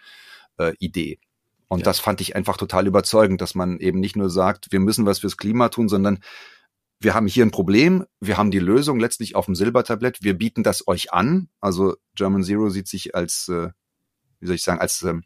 äh, 0.57 0.73
Idee. 0.79 1.19
Und 1.67 1.79
ja. 1.79 1.85
das 1.85 1.99
fand 1.99 2.21
ich 2.21 2.35
einfach 2.35 2.57
total 2.57 2.87
überzeugend, 2.87 3.41
dass 3.41 3.55
man 3.55 3.79
eben 3.79 3.99
nicht 3.99 4.15
nur 4.15 4.29
sagt, 4.29 4.71
wir 4.71 4.79
müssen 4.79 5.05
was 5.05 5.19
fürs 5.19 5.37
Klima 5.37 5.69
tun, 5.69 5.89
sondern 5.89 6.19
wir 6.99 7.13
haben 7.13 7.27
hier 7.27 7.45
ein 7.45 7.51
Problem, 7.51 8.05
wir 8.19 8.37
haben 8.37 8.51
die 8.51 8.59
Lösung 8.59 8.99
letztlich 8.99 9.35
auf 9.35 9.45
dem 9.45 9.55
Silbertablett, 9.55 10.19
wir 10.21 10.35
bieten 10.35 10.63
das 10.63 10.87
euch 10.87 11.11
an. 11.11 11.49
Also 11.59 11.95
German 12.15 12.43
Zero 12.43 12.69
sieht 12.69 12.87
sich 12.87 13.15
als, 13.15 13.49
äh, 13.49 13.69
wie 14.39 14.45
soll 14.45 14.55
ich 14.55 14.63
sagen, 14.63 14.79
als 14.79 15.01
ähm, 15.03 15.23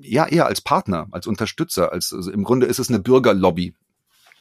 ja 0.00 0.26
eher 0.26 0.46
als 0.46 0.60
Partner, 0.60 1.08
als 1.10 1.26
Unterstützer, 1.26 1.92
als 1.92 2.12
also 2.12 2.30
im 2.30 2.44
Grunde 2.44 2.66
ist 2.66 2.78
es 2.78 2.88
eine 2.88 3.00
Bürgerlobby. 3.00 3.74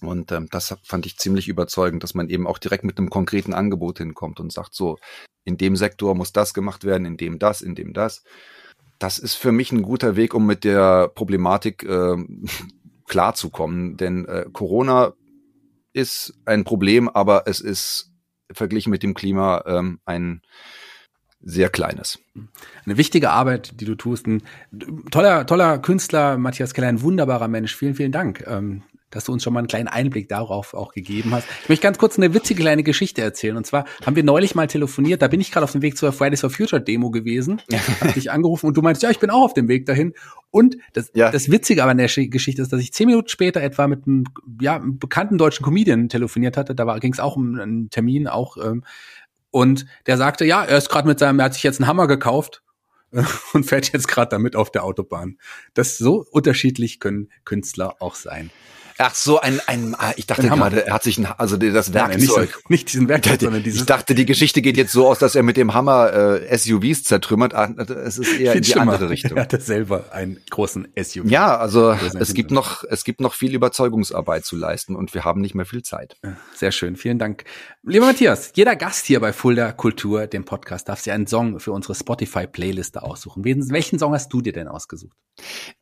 Und 0.02 0.32
ähm, 0.32 0.48
das 0.52 0.76
fand 0.84 1.06
ich 1.06 1.18
ziemlich 1.18 1.48
überzeugend, 1.48 2.04
dass 2.04 2.13
man 2.13 2.30
eben 2.30 2.48
auch 2.48 2.58
direkt 2.58 2.84
mit 2.84 2.98
einem 2.98 3.10
konkreten 3.10 3.54
Angebot 3.54 3.98
hinkommt 4.00 4.39
und 4.39 4.52
sagt, 4.52 4.76
so, 4.76 4.98
in 5.46 5.58
dem 5.58 5.76
Sektor 5.76 6.15
muss 6.15 6.34
das 6.34 6.54
gemacht 6.54 6.84
werden, 6.84 7.06
in 7.06 7.18
dem 7.18 7.39
das, 7.39 7.62
in 7.62 7.76
dem 7.76 7.94
das 7.94 8.24
das 9.00 9.20
ist 9.20 9.36
für 9.36 9.52
mich 9.52 9.72
ein 9.72 9.82
guter 9.82 10.15
Weg, 10.15 10.34
um 10.34 10.46
mit 10.46 10.63
der 10.63 11.10
Problematik 11.10 11.84
äh, 11.84 12.15
klarzukommen. 13.08 13.98
Denn 13.98 14.26
äh, 14.26 14.46
Corona 14.52 15.13
ist 15.94 16.34
ein 16.46 16.63
Problem, 16.63 17.10
aber 17.10 17.44
es 17.48 17.60
ist 17.60 18.12
verglichen 18.52 18.91
mit 18.91 19.04
dem 19.04 19.13
Klima 19.13 19.63
ähm, 19.65 20.00
ein 20.06 20.41
sehr 21.45 21.69
kleines. 21.69 22.19
Eine 22.86 22.97
wichtige 22.97 23.29
Arbeit, 23.29 23.79
die 23.79 23.86
du 23.86 23.95
tust. 23.95 24.27
Ein 24.27 24.41
toller, 25.12 25.45
toller 25.45 25.77
Künstler, 25.77 26.38
Matthias 26.38 26.73
Keller, 26.73 26.88
ein 26.88 27.01
wunderbarer 27.01 27.47
Mensch. 27.47 27.75
Vielen, 27.75 27.95
vielen 27.95 28.12
Dank. 28.12 28.43
Ähm, 28.47 28.81
dass 29.15 29.25
du 29.25 29.31
uns 29.31 29.43
schon 29.43 29.53
mal 29.53 29.60
einen 29.60 29.67
kleinen 29.67 29.88
Einblick 29.88 30.27
darauf 30.27 30.73
auch 30.73 30.91
gegeben 30.91 31.34
hast. 31.34 31.47
Ich 31.63 31.69
möchte 31.69 31.84
ganz 31.84 31.97
kurz 31.97 32.17
eine 32.17 32.34
witzige 32.34 32.62
kleine 32.62 32.84
Geschichte 32.84 33.21
erzählen. 33.21 33.55
Und 33.55 33.65
zwar 33.65 33.86
haben 34.05 34.17
wir 34.17 34.23
neulich 34.23 34.55
mal 34.55 34.67
telefoniert, 34.67 35.21
da 35.21 35.29
bin 35.29 35.39
ich 35.39 35.51
gerade 35.51 35.63
auf 35.63 35.71
dem 35.71 35.81
Weg 35.81 35.97
zur 35.97 36.12
Fridays 36.12 36.41
for 36.41 36.49
Future 36.49 36.81
Demo 36.81 37.12
gewesen, 37.12 37.62
hab 38.01 38.13
dich 38.13 38.29
angerufen 38.29 38.67
und 38.67 38.75
du 38.75 38.81
meinst, 38.81 39.03
ja, 39.03 39.10
ich 39.10 39.19
bin 39.19 39.29
auch 39.29 39.43
auf 39.43 39.53
dem 39.53 39.69
Weg 39.69 39.86
dahin. 39.86 40.13
Und 40.51 40.77
das, 40.93 41.12
ja. 41.13 41.31
das 41.31 41.49
Witzige 41.49 41.84
aber 41.84 41.91
an 41.91 41.97
der 41.97 42.08
Geschichte 42.08 42.62
ist, 42.62 42.73
dass 42.73 42.81
ich 42.81 42.91
zehn 42.91 43.08
Minuten 43.08 43.29
später 43.29 43.62
etwa 43.62 43.88
mit 43.88 44.05
einem, 44.05 44.25
ja, 44.60 44.75
einem 44.75 44.99
bekannten 44.99 45.38
deutschen 45.38 45.63
Comedian 45.63 46.10
telefoniert 46.10 46.58
hatte. 46.58 46.75
Da 46.75 46.97
ging 46.99 47.13
es 47.13 47.19
auch 47.19 47.38
um 47.38 47.58
einen 47.58 47.89
Termin, 47.89 48.27
auch 48.27 48.58
ähm, 48.58 48.84
und 49.56 49.86
der 50.06 50.18
sagte, 50.18 50.44
ja, 50.44 50.65
er 50.65 50.78
ist 50.78 50.89
gerade 50.89 51.08
mit 51.08 51.18
seinem, 51.18 51.39
er 51.39 51.46
hat 51.46 51.54
sich 51.54 51.63
jetzt 51.63 51.80
einen 51.80 51.88
Hammer 51.88 52.08
gekauft 52.08 52.62
und 53.54 53.65
fährt 53.65 53.94
jetzt 53.94 54.10
gerade 54.10 54.28
damit 54.28 54.54
auf 54.54 54.70
der 54.70 54.84
Autobahn. 54.84 55.38
Das 55.74 55.98
so 55.98 56.26
unterschiedlich 56.30 57.00
können 57.00 57.30
Künstler 57.46 58.02
auch 58.02 58.15
sein. 58.15 58.52
Ach 58.97 59.13
so, 59.13 59.41
ein, 59.41 59.60
ein 59.67 59.93
ah, 59.97 60.13
ich 60.15 60.25
dachte 60.25 60.47
gerade, 60.47 60.86
er 60.88 60.93
hat 60.93 61.03
sich 61.03 61.17
ein, 61.17 61.25
also 61.25 61.58
das 61.58 61.93
Werkzeug. 61.93 62.19
Nein, 62.27 62.45
nicht, 62.47 62.69
nicht 62.69 62.93
diesen 62.93 63.10
Werkzeug, 63.10 63.41
sondern 63.41 63.62
dieses. 63.62 63.81
Ich 63.81 63.86
dachte, 63.86 64.15
die 64.15 64.25
Geschichte 64.25 64.62
geht 64.62 64.77
jetzt 64.77 64.93
so 64.93 65.08
aus, 65.08 65.19
dass 65.19 65.36
er 65.36 65.43
mit 65.43 65.58
dem 65.58 65.73
Hammer 65.73 66.13
äh, 66.13 66.58
SUVs 66.58 67.03
zertrümmert. 67.03 67.53
Ah, 67.53 67.73
es 67.77 68.17
ist 68.17 68.39
eher 68.39 68.53
in 68.53 68.62
die 68.62 68.71
schlimmer. 68.71 68.93
andere 68.93 69.10
Richtung. 69.10 69.25
Er 69.36 69.41
hatte 69.41 69.60
selber 69.60 70.13
einen 70.13 70.39
großen 70.49 70.88
SUV. 70.95 71.25
Ja, 71.25 71.58
also 71.58 71.91
es 71.91 72.34
gibt 72.34 72.51
noch, 72.51 72.86
es 72.89 73.03
gibt 73.03 73.19
noch 73.19 73.34
viel 73.34 73.53
Überzeugungsarbeit 73.53 74.45
zu 74.45 74.55
leisten 74.55 74.95
und 74.95 75.13
wir 75.13 75.25
haben 75.25 75.41
nicht 75.41 75.55
mehr 75.55 75.65
viel 75.65 75.84
Zeit. 75.84 76.15
Sehr 76.55 76.71
schön, 76.71 76.95
vielen 76.95 77.19
Dank. 77.19 77.43
Lieber 77.84 78.05
Matthias, 78.05 78.51
jeder 78.55 78.75
Gast 78.75 79.05
hier 79.08 79.19
bei 79.19 79.34
Fulda 79.34 79.73
Kultur, 79.73 80.27
dem 80.27 80.45
Podcast, 80.45 80.88
darf 80.88 81.01
sich 81.01 81.12
einen 81.12 81.27
Song 81.27 81.60
für 81.60 81.73
unsere 81.73 81.95
Spotify-Playliste 81.95 83.03
aussuchen. 83.03 83.43
Welchen 83.43 83.99
Song 83.99 84.13
hast 84.13 84.31
du 84.31 84.41
dir 84.41 84.53
denn 84.53 84.67
ausgesucht? 84.67 85.17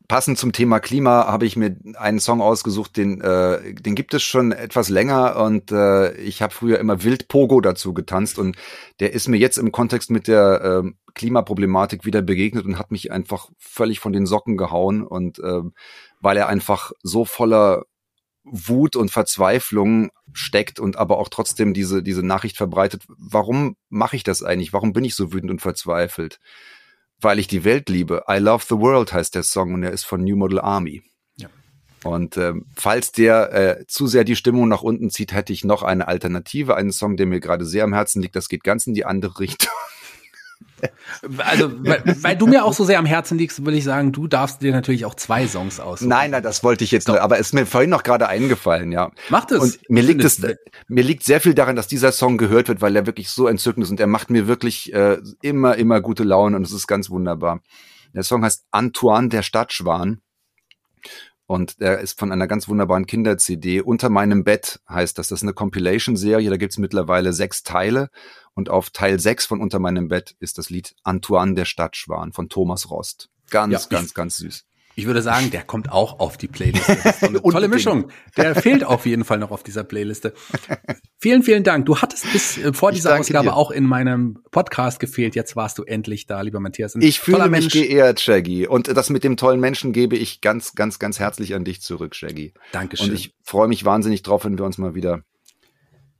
Passend 0.06 0.36
zum 0.36 0.52
Thema 0.52 0.80
Klima 0.80 1.26
habe 1.28 1.46
ich 1.46 1.56
mir 1.56 1.76
einen 1.94 2.20
Song 2.20 2.42
ausgesucht, 2.42 2.98
den, 2.98 3.22
äh, 3.22 3.72
den 3.72 3.94
gibt 3.94 4.12
es 4.12 4.22
schon 4.22 4.52
etwas 4.52 4.90
länger 4.90 5.36
und 5.36 5.72
äh, 5.72 6.12
ich 6.16 6.42
habe 6.42 6.52
früher 6.52 6.78
immer 6.78 7.02
Wild 7.02 7.28
Pogo 7.28 7.62
dazu 7.62 7.94
getanzt 7.94 8.38
und 8.38 8.56
der 9.00 9.14
ist 9.14 9.28
mir 9.28 9.38
jetzt 9.38 9.56
im 9.56 9.72
Kontext 9.72 10.10
mit 10.10 10.28
der 10.28 10.82
äh, 10.84 10.90
Klimaproblematik 11.14 12.04
wieder 12.04 12.20
begegnet 12.20 12.66
und 12.66 12.78
hat 12.78 12.90
mich 12.90 13.12
einfach 13.12 13.48
völlig 13.58 13.98
von 13.98 14.12
den 14.12 14.26
Socken 14.26 14.58
gehauen 14.58 15.02
und 15.04 15.38
äh, 15.38 15.62
weil 16.20 16.36
er 16.36 16.48
einfach 16.48 16.92
so 17.02 17.24
voller 17.24 17.84
Wut 18.44 18.96
und 18.96 19.10
Verzweiflung 19.10 20.10
steckt 20.34 20.78
und 20.78 20.96
aber 20.96 21.16
auch 21.16 21.30
trotzdem 21.30 21.72
diese, 21.72 22.02
diese 22.02 22.22
Nachricht 22.22 22.58
verbreitet, 22.58 23.04
warum 23.08 23.76
mache 23.88 24.16
ich 24.16 24.22
das 24.22 24.42
eigentlich? 24.42 24.74
Warum 24.74 24.92
bin 24.92 25.04
ich 25.04 25.14
so 25.14 25.32
wütend 25.32 25.50
und 25.50 25.62
verzweifelt? 25.62 26.40
Weil 27.20 27.38
ich 27.38 27.46
die 27.46 27.64
Welt 27.64 27.88
liebe. 27.88 28.24
I 28.28 28.38
Love 28.38 28.64
the 28.68 28.76
World 28.76 29.12
heißt 29.12 29.34
der 29.34 29.42
Song 29.42 29.74
und 29.74 29.82
er 29.82 29.92
ist 29.92 30.04
von 30.04 30.22
New 30.22 30.36
Model 30.36 30.60
Army. 30.60 31.02
Ja. 31.36 31.48
Und 32.04 32.36
ähm, 32.36 32.66
falls 32.76 33.12
der 33.12 33.52
äh, 33.52 33.86
zu 33.86 34.06
sehr 34.06 34.24
die 34.24 34.36
Stimmung 34.36 34.68
nach 34.68 34.82
unten 34.82 35.10
zieht, 35.10 35.32
hätte 35.32 35.52
ich 35.52 35.64
noch 35.64 35.82
eine 35.82 36.08
Alternative, 36.08 36.76
einen 36.76 36.92
Song, 36.92 37.16
der 37.16 37.26
mir 37.26 37.40
gerade 37.40 37.64
sehr 37.64 37.84
am 37.84 37.94
Herzen 37.94 38.20
liegt. 38.20 38.36
Das 38.36 38.48
geht 38.48 38.64
ganz 38.64 38.86
in 38.86 38.94
die 38.94 39.04
andere 39.04 39.40
Richtung. 39.40 39.72
Also, 41.38 41.70
weil, 41.84 42.02
weil, 42.20 42.36
du 42.36 42.46
mir 42.46 42.64
auch 42.64 42.74
so 42.74 42.84
sehr 42.84 42.98
am 42.98 43.06
Herzen 43.06 43.38
liegst, 43.38 43.64
würde 43.64 43.78
ich 43.78 43.84
sagen, 43.84 44.12
du 44.12 44.26
darfst 44.26 44.60
dir 44.60 44.72
natürlich 44.72 45.06
auch 45.06 45.14
zwei 45.14 45.46
Songs 45.46 45.80
aussuchen. 45.80 46.08
Nein, 46.08 46.32
nein, 46.32 46.42
das 46.42 46.62
wollte 46.62 46.84
ich 46.84 46.90
jetzt 46.90 47.08
nur, 47.08 47.22
aber 47.22 47.38
es 47.38 47.48
ist 47.48 47.52
mir 47.54 47.64
vorhin 47.64 47.90
noch 47.90 48.02
gerade 48.02 48.28
eingefallen, 48.28 48.92
ja. 48.92 49.10
Macht 49.30 49.52
es. 49.52 49.60
Und 49.60 49.90
mir 49.90 50.02
liegt 50.02 50.24
es, 50.24 50.42
mir 50.88 51.04
liegt 51.04 51.24
sehr 51.24 51.40
viel 51.40 51.54
daran, 51.54 51.76
dass 51.76 51.86
dieser 51.86 52.12
Song 52.12 52.36
gehört 52.36 52.68
wird, 52.68 52.82
weil 52.82 52.94
er 52.96 53.06
wirklich 53.06 53.30
so 53.30 53.46
entzückend 53.46 53.84
ist 53.84 53.90
und 53.90 54.00
er 54.00 54.06
macht 54.06 54.30
mir 54.30 54.46
wirklich 54.46 54.92
äh, 54.92 55.18
immer, 55.40 55.76
immer 55.76 56.00
gute 56.00 56.24
Laune 56.24 56.56
und 56.56 56.66
es 56.66 56.72
ist 56.72 56.86
ganz 56.86 57.08
wunderbar. 57.08 57.60
Der 58.14 58.22
Song 58.22 58.44
heißt 58.44 58.64
Antoine 58.70 59.28
der 59.28 59.42
Stadtschwan 59.42 60.20
und 61.46 61.80
der 61.80 62.00
ist 62.00 62.18
von 62.18 62.32
einer 62.32 62.46
ganz 62.46 62.68
wunderbaren 62.68 63.06
Kinder-CD. 63.06 63.82
Unter 63.82 64.08
meinem 64.08 64.44
Bett 64.44 64.80
heißt 64.88 65.18
das. 65.18 65.28
Das 65.28 65.40
ist 65.40 65.42
eine 65.42 65.52
Compilation-Serie. 65.52 66.48
Da 66.48 66.56
gibt's 66.56 66.78
mittlerweile 66.78 67.34
sechs 67.34 67.62
Teile. 67.62 68.08
Und 68.54 68.70
auf 68.70 68.90
Teil 68.90 69.18
sechs 69.18 69.46
von 69.46 69.60
Unter 69.60 69.78
meinem 69.78 70.08
Bett 70.08 70.36
ist 70.38 70.58
das 70.58 70.70
Lied 70.70 70.94
Antoine 71.02 71.54
der 71.54 71.64
Stadtschwan 71.64 72.32
von 72.32 72.48
Thomas 72.48 72.90
Rost. 72.90 73.30
Ganz, 73.50 73.72
ja, 73.72 73.98
ganz, 73.98 74.14
ganz 74.14 74.36
süß. 74.38 74.64
Ich 74.96 75.06
würde 75.06 75.22
sagen, 75.22 75.50
der 75.50 75.62
kommt 75.62 75.90
auch 75.90 76.20
auf 76.20 76.36
die 76.36 76.46
Playliste. 76.46 76.96
Das 77.02 77.16
ist 77.16 77.24
eine 77.24 77.42
tolle 77.50 77.66
Mischung. 77.66 78.10
Der 78.36 78.54
fehlt 78.54 78.84
auf 78.84 79.06
jeden 79.06 79.24
Fall 79.24 79.38
noch 79.38 79.50
auf 79.50 79.64
dieser 79.64 79.82
Playliste. 79.82 80.34
Vielen, 81.18 81.42
vielen 81.42 81.64
Dank. 81.64 81.86
Du 81.86 81.98
hattest 81.98 82.30
bis 82.32 82.58
äh, 82.58 82.72
vor 82.72 82.92
dieser 82.92 83.18
Ausgabe 83.18 83.48
dir. 83.48 83.56
auch 83.56 83.72
in 83.72 83.84
meinem 83.84 84.38
Podcast 84.52 85.00
gefehlt. 85.00 85.34
Jetzt 85.34 85.56
warst 85.56 85.78
du 85.78 85.82
endlich 85.82 86.26
da, 86.26 86.42
lieber 86.42 86.60
Matthias. 86.60 86.94
Ein 86.94 87.02
ich 87.02 87.18
fühle 87.18 87.48
mich 87.48 87.62
Mensch. 87.62 87.72
geehrt, 87.72 88.20
Shaggy. 88.20 88.68
Und 88.68 88.86
das 88.88 89.10
mit 89.10 89.24
dem 89.24 89.36
tollen 89.36 89.58
Menschen 89.58 89.92
gebe 89.92 90.16
ich 90.16 90.40
ganz, 90.40 90.74
ganz, 90.74 91.00
ganz 91.00 91.18
herzlich 91.18 91.54
an 91.54 91.64
dich 91.64 91.82
zurück, 91.82 92.14
Shaggy. 92.14 92.52
Dankeschön. 92.70 93.08
Und 93.08 93.14
ich 93.14 93.34
freue 93.42 93.66
mich 93.66 93.84
wahnsinnig 93.84 94.22
drauf, 94.22 94.44
wenn 94.44 94.58
wir 94.58 94.64
uns 94.64 94.78
mal 94.78 94.94
wieder 94.94 95.24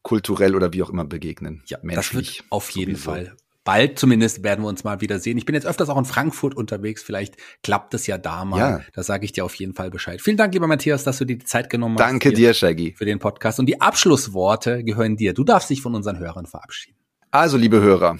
kulturell 0.04 0.54
oder 0.54 0.72
wie 0.72 0.84
auch 0.84 0.90
immer 0.90 1.04
begegnen. 1.04 1.64
Ja, 1.66 1.78
menschlich. 1.82 2.28
Das 2.28 2.38
wird 2.38 2.52
auf 2.52 2.70
jeden 2.70 2.94
sowieso. 2.94 3.10
Fall 3.10 3.36
bald 3.64 3.98
zumindest 3.98 4.42
werden 4.44 4.62
wir 4.62 4.68
uns 4.68 4.84
mal 4.84 5.00
wieder 5.00 5.18
sehen. 5.18 5.38
Ich 5.38 5.46
bin 5.46 5.54
jetzt 5.54 5.66
öfters 5.66 5.88
auch 5.88 5.98
in 5.98 6.04
Frankfurt 6.04 6.54
unterwegs. 6.54 7.02
Vielleicht 7.02 7.36
klappt 7.62 7.94
es 7.94 8.06
ja 8.06 8.18
da 8.18 8.44
mal. 8.44 8.58
Ja. 8.58 8.80
Da 8.92 9.02
sage 9.02 9.24
ich 9.24 9.32
dir 9.32 9.44
auf 9.44 9.54
jeden 9.54 9.74
Fall 9.74 9.90
Bescheid. 9.90 10.20
Vielen 10.20 10.36
Dank, 10.36 10.54
lieber 10.54 10.66
Matthias, 10.66 11.02
dass 11.02 11.18
du 11.18 11.24
dir 11.24 11.38
die 11.38 11.44
Zeit 11.44 11.70
genommen 11.70 11.98
hast. 11.98 12.06
Danke 12.06 12.32
dir, 12.32 12.54
Shaggy. 12.54 12.94
Für 12.96 13.06
den 13.06 13.18
Podcast. 13.18 13.58
Und 13.58 13.66
die 13.66 13.80
Abschlussworte 13.80 14.84
gehören 14.84 15.16
dir. 15.16 15.32
Du 15.32 15.42
darfst 15.42 15.70
dich 15.70 15.82
von 15.82 15.94
unseren 15.94 16.18
Hörern 16.18 16.46
verabschieden. 16.46 16.98
Also, 17.30 17.56
liebe 17.56 17.80
Hörer, 17.80 18.18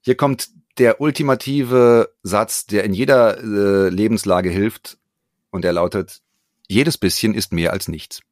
hier 0.00 0.16
kommt 0.16 0.48
der 0.78 1.00
ultimative 1.00 2.12
Satz, 2.22 2.66
der 2.66 2.84
in 2.84 2.94
jeder 2.94 3.38
äh, 3.38 3.90
Lebenslage 3.90 4.48
hilft. 4.48 4.98
Und 5.50 5.64
er 5.64 5.72
lautet, 5.72 6.20
jedes 6.68 6.96
bisschen 6.96 7.34
ist 7.34 7.52
mehr 7.52 7.72
als 7.72 7.88
nichts. 7.88 8.22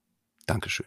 Dankeschön. 0.47 0.87